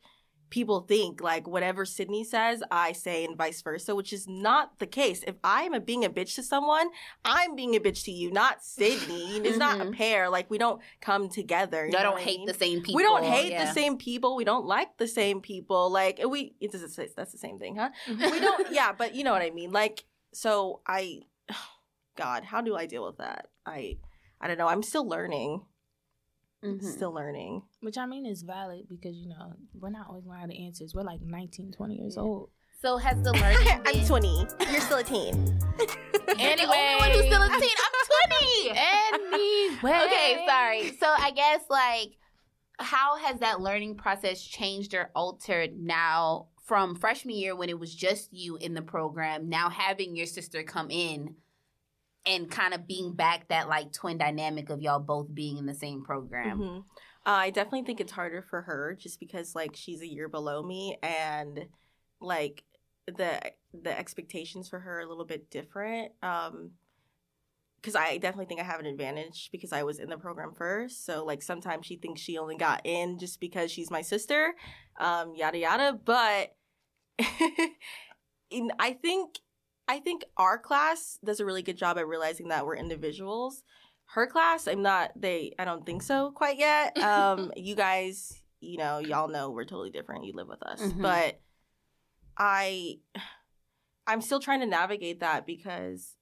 people 0.51 0.81
think 0.83 1.21
like 1.21 1.49
whatever 1.49 1.85
Sydney 1.85 2.23
says, 2.23 2.63
I 2.71 2.93
say 2.93 3.25
and 3.25 3.37
vice 3.37 3.61
versa, 3.63 3.95
which 3.95 4.13
is 4.13 4.29
not 4.29 4.79
the 4.79 4.87
case. 4.87 5.25
If 5.27 5.35
I'm 5.43 5.75
a, 5.75 5.81
being 5.81 6.05
a 6.05 6.11
bitch 6.11 6.35
to 6.37 6.43
someone, 6.43 6.89
I'm 7.25 7.57
being 7.57 7.75
a 7.75 7.81
bitch 7.81 8.05
to 8.05 8.13
you, 8.13 8.31
not 8.31 8.63
Sydney. 8.63 9.41
It's 9.45 9.59
not 9.59 9.81
a 9.81 9.85
Mhm. 9.87 9.95
pair. 9.97 10.29
Like 10.31 10.49
we 10.51 10.59
don't 10.59 10.81
come 11.01 11.29
together. 11.29 11.87
you 11.91 11.99
I 11.99 12.03
don't 12.03 12.13
what 12.13 12.21
I 12.23 12.25
hate 12.25 12.39
mean? 12.39 12.47
the 12.47 12.55
same 12.55 12.83
people. 12.83 12.95
We 12.95 13.03
don't 13.03 13.25
hate 13.25 13.51
yeah. 13.53 13.65
the 13.65 13.73
same 13.73 13.97
people. 13.99 14.37
We 14.37 14.45
don't 14.45 14.67
like 14.67 14.97
the 14.99 15.09
same 15.09 15.41
people. 15.41 15.91
Like 15.91 16.21
we, 16.29 16.55
it 16.61 16.71
doesn't 16.73 16.91
say 16.91 17.09
that's 17.17 17.33
the 17.33 17.39
same 17.39 17.59
thing, 17.59 17.77
huh? 17.77 17.91
We 18.09 18.39
don't. 18.41 18.71
yeah, 18.73 18.93
but 18.93 19.15
you 19.15 19.25
know 19.25 19.33
what 19.33 19.43
I 19.43 19.51
mean. 19.51 19.73
Like 19.73 20.05
so, 20.33 20.83
I, 20.87 21.23
God, 22.17 22.45
how 22.45 22.61
do 22.61 22.77
I 22.77 22.87
deal 22.87 23.05
with 23.05 23.17
that? 23.19 23.49
I, 23.67 23.97
I 24.41 24.47
don't 24.47 24.59
know. 24.59 24.69
I'm 24.69 24.83
still 24.83 25.09
learning. 25.09 25.63
Mhm. 26.65 26.83
Still 26.83 27.13
learning. 27.13 27.63
Which 27.81 27.99
I 27.99 28.07
mean 28.07 28.25
is 28.27 28.43
valid 28.43 28.87
because, 28.89 29.17
you 29.17 29.29
know, 29.29 29.53
we're 29.75 29.91
not 29.91 30.09
always 30.09 30.25
going 30.25 30.37
to 30.37 30.41
have 30.41 30.49
the 30.51 30.65
answers. 30.65 30.95
We're 30.95 31.03
like 31.03 31.21
19, 31.21 31.73
20 31.73 31.95
years 31.97 32.17
old. 32.17 32.51
So 32.81 32.97
has 32.97 33.23
the 33.23 33.33
learning 33.33 33.83
I'm 33.87 34.07
20. 34.07 34.47
You're 34.71 34.81
still 34.81 34.99
a 34.99 35.05
teen. 35.05 35.35
You're 36.39 36.57
the 36.57 36.67
only 36.67 36.97
one 36.99 37.11
who's 37.13 37.27
still 37.27 37.43
a 37.43 37.49
teen. 37.61 37.77
I'm 37.79 38.39
20. 38.41 38.79
Anyway. 39.15 40.05
Okay, 40.07 40.45
sorry. 40.47 40.97
So 40.99 41.07
I 41.07 41.31
guess 41.35 41.63
like 41.69 42.17
how 42.79 43.17
has 43.19 43.41
that 43.41 43.61
learning 43.61 43.97
process 43.97 44.43
changed 44.43 44.95
or 44.95 45.11
altered 45.15 45.79
now 45.79 46.49
from 46.65 46.95
freshman 46.95 47.37
year 47.37 47.55
when 47.55 47.69
it 47.69 47.79
was 47.79 47.95
just 47.95 48.33
you 48.33 48.57
in 48.57 48.75
the 48.75 48.83
program, 48.83 49.49
now 49.49 49.69
having 49.69 50.17
your 50.17 50.27
sister 50.27 50.63
come 50.63 50.91
in 50.91 51.37
and 52.27 52.51
kind 52.51 52.73
of 52.75 52.87
being 52.87 53.15
back 53.15 53.49
that 53.49 53.69
like 53.69 53.93
twin 53.93 54.19
dynamic 54.19 54.71
of 54.71 54.81
y'all 54.81 54.99
both 55.01 55.33
being 55.35 55.59
in 55.59 55.67
the 55.67 55.75
same 55.75 56.03
program. 56.03 56.59
Mhm. 56.59 56.79
Uh, 57.27 57.31
I 57.31 57.51
definitely 57.51 57.85
think 57.85 58.01
it's 58.01 58.13
harder 58.13 58.43
for 58.43 58.63
her 58.63 58.95
just 58.99 59.19
because 59.21 59.55
like 59.55 59.75
she's 59.75 60.01
a 60.03 60.07
year 60.07 60.29
below 60.29 60.63
me 60.63 60.99
and 61.03 61.67
like 62.21 62.65
the 63.07 63.41
the 63.73 63.99
expectations 63.99 64.69
for 64.69 64.79
her 64.79 65.01
a 65.01 65.07
little 65.07 65.25
bit 65.25 65.51
different. 65.51 66.13
Um 66.23 66.73
because 67.77 67.97
I 67.97 68.17
definitely 68.17 68.47
think 68.47 68.61
I 68.61 68.65
have 68.65 68.81
an 68.81 68.87
advantage 68.87 69.51
because 69.53 69.71
I 69.71 69.83
was 69.83 69.99
in 69.99 70.09
the 70.09 70.17
program 70.17 70.55
first. 70.55 71.05
So 71.05 71.23
like 71.23 71.43
sometimes 71.43 71.85
she 71.85 71.97
thinks 71.97 72.23
she 72.23 72.39
only 72.39 72.57
got 72.57 72.81
in 72.85 73.19
just 73.19 73.41
because 73.41 73.71
she's 73.71 73.91
my 73.91 74.01
sister, 74.01 74.55
um, 74.99 75.35
yada 75.35 75.59
yada. 75.59 76.01
But 76.03 76.57
I 77.21 78.93
think 79.03 79.39
I 79.87 79.99
think 80.01 80.25
our 80.37 80.59
class 80.59 81.19
does 81.25 81.41
a 81.41 81.45
really 81.45 81.63
good 81.63 81.77
job 81.77 81.99
at 81.99 82.07
realizing 82.09 82.49
that 82.49 82.65
we're 82.67 82.77
individuals. 82.77 83.63
Her 84.07 84.27
class 84.27 84.67
i'm 84.69 84.83
not 84.83 85.13
they 85.17 85.55
i 85.59 85.65
don't 85.65 85.85
think 85.87 86.03
so 86.03 86.31
quite 86.33 86.59
yet. 86.59 86.97
Um 87.03 87.53
you 87.57 87.75
guys 87.75 88.41
you 88.61 88.77
know 88.79 88.99
y'all 88.99 89.29
know 89.29 89.51
we're 89.51 89.65
totally 89.65 89.91
different. 89.91 90.25
You 90.25 90.33
live 90.35 90.49
with 90.49 90.63
us. 90.63 90.81
Mhm. 90.81 91.01
but 91.03 91.41
i 92.37 92.97
i'm 94.07 94.21
still 94.21 94.41
trying 94.41 94.61
to 94.61 94.67
navigate 94.67 95.21
that 95.21 95.47
because 95.47 96.17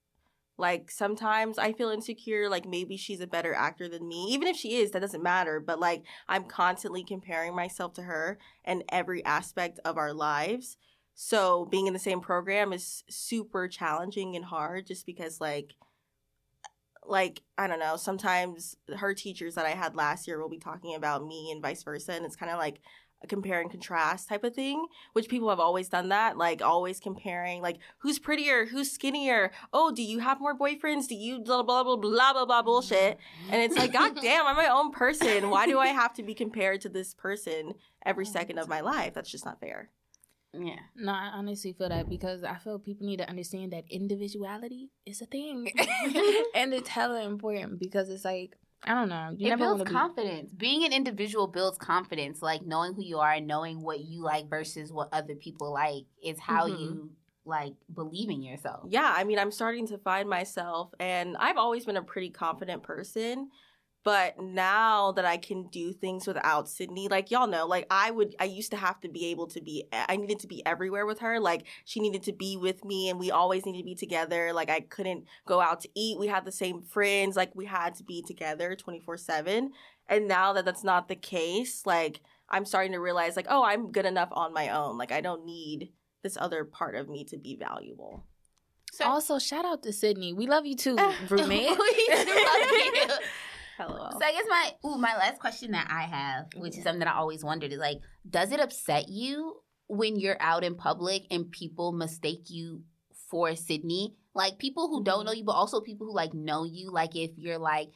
like 0.59 0.91
sometimes 0.91 1.59
i 1.59 1.73
feel 1.73 1.89
insecure 1.91 2.49
like 2.49 2.67
maybe 2.67 2.97
she's 2.97 3.21
a 3.21 3.27
better 3.27 3.55
actor 3.55 3.89
than 3.89 4.07
me. 4.07 4.27
Even 4.31 4.47
if 4.47 4.57
she 4.57 4.77
is 4.77 4.91
that 4.93 5.01
doesn't 5.01 5.23
matter. 5.23 5.59
But 5.61 5.81
like 5.81 6.05
i'm 6.29 6.45
constantly 6.45 7.03
comparing 7.05 7.55
myself 7.55 7.95
to 7.95 8.03
her 8.03 8.39
in 8.65 8.85
every 8.91 9.25
aspect 9.25 9.81
of 9.85 9.97
our 9.97 10.13
lives 10.13 10.77
so 11.15 11.67
being 11.67 11.87
in 11.87 11.93
the 11.93 11.99
same 11.99 12.21
program 12.21 12.73
is 12.73 13.05
super 13.09 13.69
challenging 13.69 14.35
and 14.37 14.45
hard 14.47 14.87
just 14.87 15.07
because 15.07 15.41
like 15.41 15.75
like 17.05 17.43
I 17.59 17.67
don't 17.67 17.81
know, 17.81 17.97
sometimes 17.97 18.77
her 18.97 19.15
teachers 19.15 19.57
that 19.57 19.67
I 19.67 19.71
had 19.71 19.97
last 19.97 20.27
year 20.27 20.41
will 20.41 20.49
be 20.49 20.59
talking 20.59 20.95
about 20.95 21.27
me 21.27 21.51
and 21.51 21.61
vice 21.61 21.83
versa 21.83 22.13
and 22.13 22.25
it's 22.25 22.37
kind 22.37 22.53
of 22.53 22.59
like 22.59 22.81
a 23.23 23.27
compare 23.27 23.61
and 23.61 23.71
contrast 23.71 24.29
type 24.29 24.45
of 24.45 24.55
thing, 24.55 24.87
which 25.13 25.29
people 25.29 25.49
have 25.49 25.61
always 25.61 25.89
done 25.89 26.09
that, 26.09 26.37
like 26.37 26.61
always 26.61 26.99
comparing 26.99 27.63
like 27.63 27.79
who's 27.99 28.19
prettier, 28.19 28.67
who's 28.67 28.91
skinnier. 28.91 29.53
Oh, 29.73 29.93
do 29.93 30.03
you 30.03 30.19
have 30.21 30.41
more 30.41 30.57
boyfriends? 30.57 31.09
Do 31.09 31.15
you 31.15 31.41
blah 31.41 31.63
blah 31.63 31.85
blah 31.85 31.97
blah 31.97 32.33
blah 32.33 32.45
blah 32.45 32.63
bullshit. 32.63 33.19
And 33.51 33.63
it's 33.63 33.77
like 33.77 33.93
god 33.93 34.17
damn, 34.23 34.47
I'm 34.47 34.57
my 34.57 34.69
own 34.69 34.91
person. 34.91 35.51
Why 35.51 35.67
do 35.67 35.79
I 35.79 35.89
have 35.89 36.15
to 36.15 36.23
be 36.23 36.35
compared 36.35 36.81
to 36.83 36.89
this 36.89 37.15
person 37.15 37.75
every 38.05 38.27
second 38.27 38.59
of 38.59 38.69
my 38.69 38.81
life? 38.81 39.15
That's 39.15 39.31
just 39.31 39.45
not 39.45 39.61
fair. 39.61 39.91
Yeah. 40.55 40.81
No, 40.97 41.13
I 41.13 41.31
honestly 41.35 41.73
feel 41.73 41.89
that 41.89 42.09
because 42.09 42.45
I 42.45 42.57
feel 42.57 42.79
people 42.79 43.07
need 43.07 43.19
to 43.19 43.29
understand 43.29 43.73
that 43.73 43.85
individuality 43.91 44.91
is 45.07 45.23
a 45.23 45.27
thing, 45.27 45.67
and 46.55 46.75
it's 46.75 46.89
hella 46.89 47.23
important 47.25 47.79
because 47.79 48.09
it's 48.11 48.25
like 48.25 48.57
I 48.85 48.95
don't 48.95 49.09
know, 49.09 49.31
you 49.37 49.47
it 49.47 49.51
never 49.51 49.65
builds 49.65 49.79
want 49.79 49.87
to 49.89 49.93
be. 49.93 49.99
confidence. 49.99 50.53
Being 50.53 50.85
an 50.85 50.93
individual 50.93 51.47
builds 51.47 51.79
confidence. 51.79 52.43
Like 52.43 52.63
knowing 52.67 52.95
who 52.95 53.03
you 53.03 53.19
are 53.21 53.33
and 53.33 53.47
knowing 53.47 53.81
what 53.81 54.01
you 54.01 54.23
like 54.23 54.51
versus 54.51 54.93
what 54.93 55.09
other 55.13 55.35
people 55.37 55.73
like 55.73 56.05
is 56.23 56.39
how 56.41 56.67
Mhm. 56.69 56.81
you 56.81 57.11
like 57.45 57.75
believe 57.93 58.29
in 58.29 58.43
yourself. 58.43 58.87
Yeah, 58.89 59.13
I 59.17 59.25
mean, 59.25 59.39
I'm 59.39 59.51
starting 59.53 59.87
to 59.89 59.99
find 59.99 60.29
myself, 60.29 60.93
and 61.01 61.37
I've 61.39 61.57
always 61.57 61.85
been 61.87 61.97
a 61.97 62.03
pretty 62.03 62.31
confident 62.31 62.83
person. 62.83 63.51
But 64.05 64.41
now 64.41 65.13
that 65.13 65.25
I 65.25 65.37
can 65.37 65.69
do 65.69 65.93
things 65.93 66.27
without 66.27 66.69
Sydney, 66.69 67.07
like 67.09 67.31
y'all 67.31 67.47
know, 67.47 67.67
like 67.67 67.87
I 67.89 68.11
would, 68.11 68.35
I 68.41 68.45
used 68.45 68.73
to 68.73 68.77
have 68.77 69.01
to 69.01 69.09
be 69.09 69.27
able 69.27 69.47
to 69.49 69.61
be, 69.61 69.85
I 69.93 70.17
needed 70.17 70.41
to 70.41 70.49
be 70.49 70.65
everywhere 70.67 71.07
with 71.07 71.21
her. 71.21 71.39
Like 71.39 71.67
she 71.85 72.01
needed 72.01 72.25
to 72.25 72.33
be 72.33 72.57
with 72.57 72.85
me, 72.85 73.09
and 73.09 73.21
we 73.21 73.31
always 73.31 73.65
needed 73.65 73.79
to 73.79 73.85
be 73.85 73.95
together. 73.95 74.53
Like 74.53 74.71
I 74.71 74.81
couldn't 74.81 75.27
go 75.47 75.61
out 75.61 75.81
to 75.83 75.89
eat. 75.95 76.19
We 76.19 76.27
had 76.27 76.45
the 76.45 76.53
same 76.53 76.83
friends. 76.83 77.37
Like 77.37 77.55
we 77.55 77.67
had 77.67 77.95
to 77.97 78.05
be 78.05 78.23
together 78.23 78.75
24 78.75 79.19
7. 79.19 79.73
And 80.09 80.29
now 80.29 80.53
that 80.53 80.65
that's 80.65 80.85
not 80.85 81.09
the 81.09 81.17
case, 81.17 81.87
like 81.87 82.21
I'm 82.49 82.65
starting 82.65 82.93
to 82.93 82.99
realize, 82.99 83.37
like, 83.37 83.47
oh, 83.49 83.65
I'm 83.65 83.93
good 83.93 84.05
enough 84.05 84.29
on 84.33 84.53
my 84.53 84.69
own. 84.71 84.99
Like 84.99 85.13
I 85.13 85.21
don't 85.21 85.47
need 85.47 85.91
this 86.23 86.37
other 86.41 86.65
part 86.65 86.97
of 86.97 87.09
me 87.09 87.25
to 87.27 87.37
be 87.37 87.57
valuable. 87.57 88.25
So 88.93 89.05
Also, 89.07 89.39
shout 89.39 89.65
out 89.65 89.83
to 89.85 89.93
Sydney. 89.93 90.33
We 90.35 90.47
love 90.47 90.67
you 90.67 90.77
too, 90.77 90.97
roommate. 91.29 91.71
We 91.71 92.09
do 92.09 92.45
love 92.45 92.71
you. 92.71 93.05
Hello. 93.89 94.09
So 94.13 94.25
I 94.25 94.33
guess 94.33 94.45
my 94.49 94.71
ooh 94.87 94.99
my 94.99 95.17
last 95.17 95.41
question 95.41 95.73
that 95.73 95.89
I 95.91 96.03
have, 96.03 96.47
which 96.57 96.77
is 96.77 96.85
something 96.85 97.01
that 97.01 97.09
I 97.09 97.15
always 97.19 97.45
wondered, 97.45 97.73
is 97.73 97.79
like, 97.79 97.99
does 98.29 98.53
it 98.53 98.61
upset 98.61 99.09
you 99.09 99.57
when 99.89 100.19
you're 100.19 100.37
out 100.41 100.65
in 100.65 100.75
public 100.75 101.23
and 101.31 101.51
people 101.51 101.93
mistake 101.93 102.45
you 102.49 102.83
for 103.29 103.55
Sydney. 103.57 104.15
Like 104.35 104.59
people 104.59 104.89
who 104.89 105.03
don't 105.03 105.23
Mhm. 105.23 105.27
know 105.27 105.33
you, 105.33 105.45
but 105.45 105.53
also 105.53 105.81
people 105.81 106.07
who 106.07 106.15
like 106.15 106.35
know 106.35 106.65
you. 106.65 106.91
Like 106.91 107.17
if 107.17 107.31
you're 107.37 107.59
like 107.59 107.91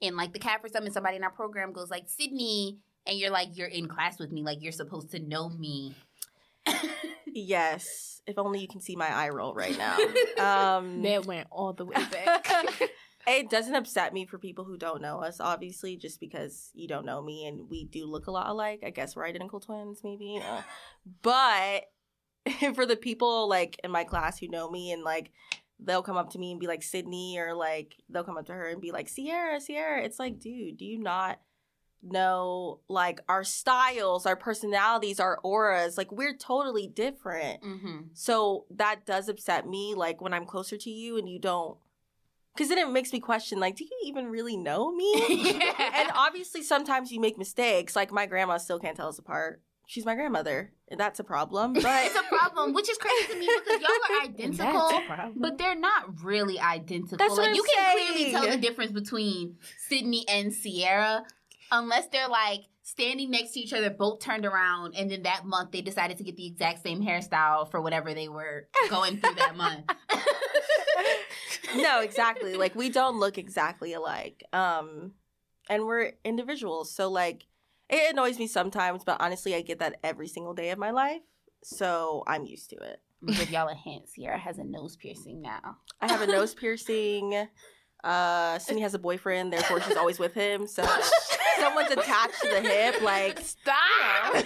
in 0.00 0.16
like 0.16 0.32
the 0.32 0.38
cat 0.38 0.60
for 0.60 0.68
something, 0.68 0.92
somebody 0.92 1.16
in 1.16 1.24
our 1.24 1.30
program 1.30 1.72
goes 1.72 1.90
like 1.90 2.08
Sydney, 2.08 2.78
and 3.04 3.18
you're 3.18 3.30
like 3.30 3.56
you're 3.56 3.68
in 3.68 3.88
class 3.88 4.18
with 4.18 4.30
me, 4.32 4.42
like 4.42 4.62
you're 4.62 4.72
supposed 4.72 5.10
to 5.10 5.18
know 5.18 5.48
me. 5.48 5.94
Yes. 7.26 8.22
If 8.26 8.38
only 8.38 8.60
you 8.60 8.68
can 8.68 8.80
see 8.80 8.96
my 8.96 9.08
eye 9.08 9.28
roll 9.28 9.54
right 9.54 9.76
now. 9.76 9.96
Um, 10.76 11.02
That 11.02 11.26
went 11.26 11.46
all 11.50 11.72
the 11.72 11.84
way 11.84 11.94
back. 11.94 12.80
it 13.26 13.50
doesn't 13.50 13.74
upset 13.74 14.14
me 14.14 14.26
for 14.26 14.38
people 14.38 14.64
who 14.64 14.76
don't 14.76 15.02
know 15.02 15.22
us, 15.22 15.40
obviously, 15.40 15.96
just 15.96 16.20
because 16.20 16.70
you 16.74 16.86
don't 16.86 17.06
know 17.06 17.22
me 17.22 17.46
and 17.46 17.68
we 17.68 17.84
do 17.84 18.06
look 18.06 18.26
a 18.26 18.30
lot 18.30 18.48
alike. 18.48 18.82
I 18.84 18.90
guess 18.90 19.16
we're 19.16 19.26
identical 19.26 19.60
twins, 19.60 20.00
maybe. 20.04 20.40
Uh, 20.46 20.62
but 21.22 21.84
for 22.74 22.86
the 22.86 22.96
people 22.96 23.48
like 23.48 23.78
in 23.82 23.90
my 23.90 24.04
class 24.04 24.38
who 24.38 24.48
know 24.48 24.70
me 24.70 24.92
and 24.92 25.02
like 25.02 25.30
they'll 25.78 26.02
come 26.02 26.16
up 26.16 26.30
to 26.30 26.38
me 26.38 26.52
and 26.52 26.60
be 26.60 26.66
like 26.66 26.82
Sydney 26.82 27.38
or 27.38 27.54
like 27.54 27.96
they'll 28.08 28.24
come 28.24 28.38
up 28.38 28.46
to 28.46 28.52
her 28.52 28.68
and 28.68 28.80
be 28.80 28.92
like 28.92 29.08
Sierra, 29.08 29.60
Sierra. 29.60 30.02
It's 30.02 30.18
like, 30.18 30.38
dude, 30.38 30.78
do 30.78 30.84
you 30.84 30.98
not 30.98 31.40
know 32.02 32.80
like 32.88 33.20
our 33.28 33.44
styles, 33.44 34.24
our 34.24 34.36
personalities, 34.36 35.20
our 35.20 35.38
auras? 35.42 35.98
Like 35.98 36.12
we're 36.12 36.36
totally 36.36 36.86
different. 36.86 37.62
mm-hmm. 37.62 37.98
So 38.14 38.66
that 38.70 39.04
does 39.04 39.28
upset 39.28 39.68
me, 39.68 39.94
like 39.94 40.20
when 40.20 40.32
I'm 40.32 40.46
closer 40.46 40.76
to 40.78 40.90
you 40.90 41.18
and 41.18 41.28
you 41.28 41.38
don't, 41.38 41.76
because 42.56 42.70
then 42.70 42.78
it 42.78 42.90
makes 42.90 43.12
me 43.12 43.20
question, 43.20 43.60
like, 43.60 43.76
do 43.76 43.84
you 43.84 43.98
even 44.04 44.26
really 44.26 44.56
know 44.56 44.90
me? 44.90 45.12
and 45.78 46.10
obviously, 46.14 46.62
sometimes 46.62 47.12
you 47.12 47.20
make 47.20 47.36
mistakes. 47.36 47.94
Like 47.94 48.10
my 48.10 48.26
grandma 48.26 48.56
still 48.56 48.78
can't 48.78 48.96
tell 48.96 49.08
us 49.08 49.18
apart. 49.18 49.60
She's 49.88 50.04
my 50.04 50.14
grandmother, 50.14 50.72
and 50.88 50.98
that's 50.98 51.20
a 51.20 51.24
problem. 51.24 51.72
But 51.82 52.06
it's 52.06 52.16
a 52.16 52.22
problem, 52.22 52.72
which 52.72 52.88
is 52.90 52.98
crazy 52.98 53.34
to 53.34 53.38
me 53.38 53.48
because 53.64 53.80
y'all 53.80 53.90
are 53.90 54.24
identical. 54.24 54.88
That's 54.90 55.04
a 55.04 55.06
problem. 55.06 55.34
But 55.36 55.58
they're 55.58 55.76
not 55.76 56.24
really 56.24 56.58
identical. 56.58 57.18
That's 57.18 57.36
like 57.36 57.50
I'm 57.50 57.54
you 57.54 57.62
can 57.62 57.96
clearly 57.96 58.30
tell 58.32 58.50
the 58.50 58.56
difference 58.56 58.90
between 58.90 59.58
Sydney 59.88 60.24
and 60.28 60.52
Sierra, 60.52 61.22
unless 61.70 62.08
they're 62.08 62.28
like 62.28 62.62
standing 62.82 63.30
next 63.30 63.52
to 63.52 63.60
each 63.60 63.72
other, 63.72 63.90
both 63.90 64.20
turned 64.20 64.44
around, 64.44 64.94
and 64.96 65.10
then 65.10 65.22
that 65.22 65.44
month 65.44 65.70
they 65.70 65.82
decided 65.82 66.16
to 66.16 66.24
get 66.24 66.36
the 66.36 66.46
exact 66.46 66.82
same 66.82 67.02
hairstyle 67.02 67.70
for 67.70 67.80
whatever 67.80 68.14
they 68.14 68.28
were 68.28 68.68
going 68.90 69.18
through 69.18 69.34
that 69.34 69.56
month. 69.56 69.84
no, 71.76 72.00
exactly. 72.00 72.54
Like 72.54 72.74
we 72.74 72.90
don't 72.90 73.18
look 73.18 73.38
exactly 73.38 73.92
alike. 73.92 74.42
Um, 74.52 75.12
and 75.68 75.84
we're 75.86 76.12
individuals. 76.24 76.94
So 76.94 77.10
like, 77.10 77.46
it 77.88 78.12
annoys 78.12 78.38
me 78.38 78.46
sometimes, 78.46 79.04
but 79.04 79.20
honestly, 79.20 79.54
I 79.54 79.62
get 79.62 79.78
that 79.78 79.98
every 80.02 80.28
single 80.28 80.54
day 80.54 80.70
of 80.70 80.78
my 80.78 80.90
life. 80.90 81.22
So 81.62 82.24
I'm 82.26 82.46
used 82.46 82.70
to 82.70 82.76
it. 82.76 83.00
Give 83.26 83.50
y'all 83.50 83.68
a 83.68 83.74
hint. 83.74 84.08
Sierra 84.08 84.38
has 84.38 84.58
a 84.58 84.64
nose 84.64 84.96
piercing 84.96 85.40
now. 85.42 85.78
I 86.00 86.08
have 86.08 86.22
a 86.22 86.26
nose 86.26 86.54
piercing. 86.54 87.48
Uh, 88.04 88.58
Sydney 88.58 88.82
has 88.82 88.94
a 88.94 88.98
boyfriend, 88.98 89.52
therefore 89.52 89.80
she's 89.80 89.96
always 89.96 90.18
with 90.18 90.32
him. 90.34 90.66
So 90.66 90.84
someone's 91.58 91.90
attached 91.90 92.40
to 92.42 92.48
the 92.48 92.60
hip. 92.60 93.02
Like, 93.02 93.40
Stop. 93.40 93.76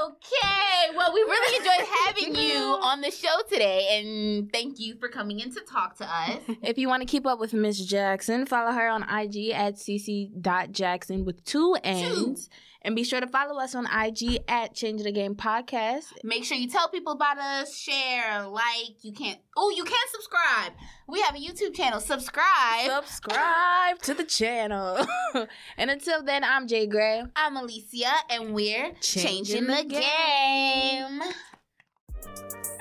Okay. 0.00 0.96
Well, 0.96 1.12
we 1.12 1.20
really 1.20 1.56
enjoyed 1.56 1.86
having 2.06 2.34
you 2.36 2.58
on 2.82 3.00
the 3.00 3.10
show 3.10 3.36
today, 3.50 3.98
and 3.98 4.50
thank 4.52 4.78
you 4.78 4.96
for 4.98 5.08
coming 5.08 5.40
in 5.40 5.52
to 5.52 5.60
talk 5.60 5.96
to 5.96 6.04
us. 6.04 6.38
If 6.62 6.78
you 6.78 6.88
want 6.88 7.02
to 7.02 7.06
keep 7.06 7.26
up 7.26 7.38
with 7.40 7.52
Miss 7.52 7.84
Jackson, 7.84 8.46
follow 8.46 8.72
her 8.72 8.88
on 8.88 9.02
IG 9.02 9.50
at 9.50 9.74
cc.jackson 9.74 11.24
with 11.24 11.44
two 11.44 11.76
N's. 11.82 12.48
And 12.88 12.96
be 12.96 13.04
sure 13.04 13.20
to 13.20 13.26
follow 13.26 13.60
us 13.60 13.74
on 13.74 13.84
IG 13.84 14.44
at 14.48 14.72
Change 14.72 15.02
the 15.02 15.12
Game 15.12 15.34
Podcast. 15.34 16.04
Make 16.24 16.42
sure 16.42 16.56
you 16.56 16.70
tell 16.70 16.88
people 16.88 17.12
about 17.12 17.36
us, 17.36 17.76
share, 17.76 18.46
like. 18.46 19.04
You 19.04 19.12
can't. 19.12 19.38
Oh, 19.54 19.68
you 19.68 19.84
can 19.84 20.08
subscribe. 20.10 20.72
We 21.06 21.20
have 21.20 21.34
a 21.34 21.38
YouTube 21.38 21.74
channel. 21.74 22.00
Subscribe. 22.00 22.86
Subscribe 22.86 23.98
to 24.04 24.14
the 24.14 24.24
channel. 24.24 25.06
and 25.76 25.90
until 25.90 26.22
then, 26.22 26.42
I'm 26.42 26.66
Jay 26.66 26.86
Gray. 26.86 27.24
I'm 27.36 27.58
Alicia, 27.58 28.10
and 28.30 28.54
we're 28.54 28.94
Changing 29.02 29.66
changing, 29.66 29.66
the 29.66 29.82
the 29.82 30.00
game. 32.40 32.77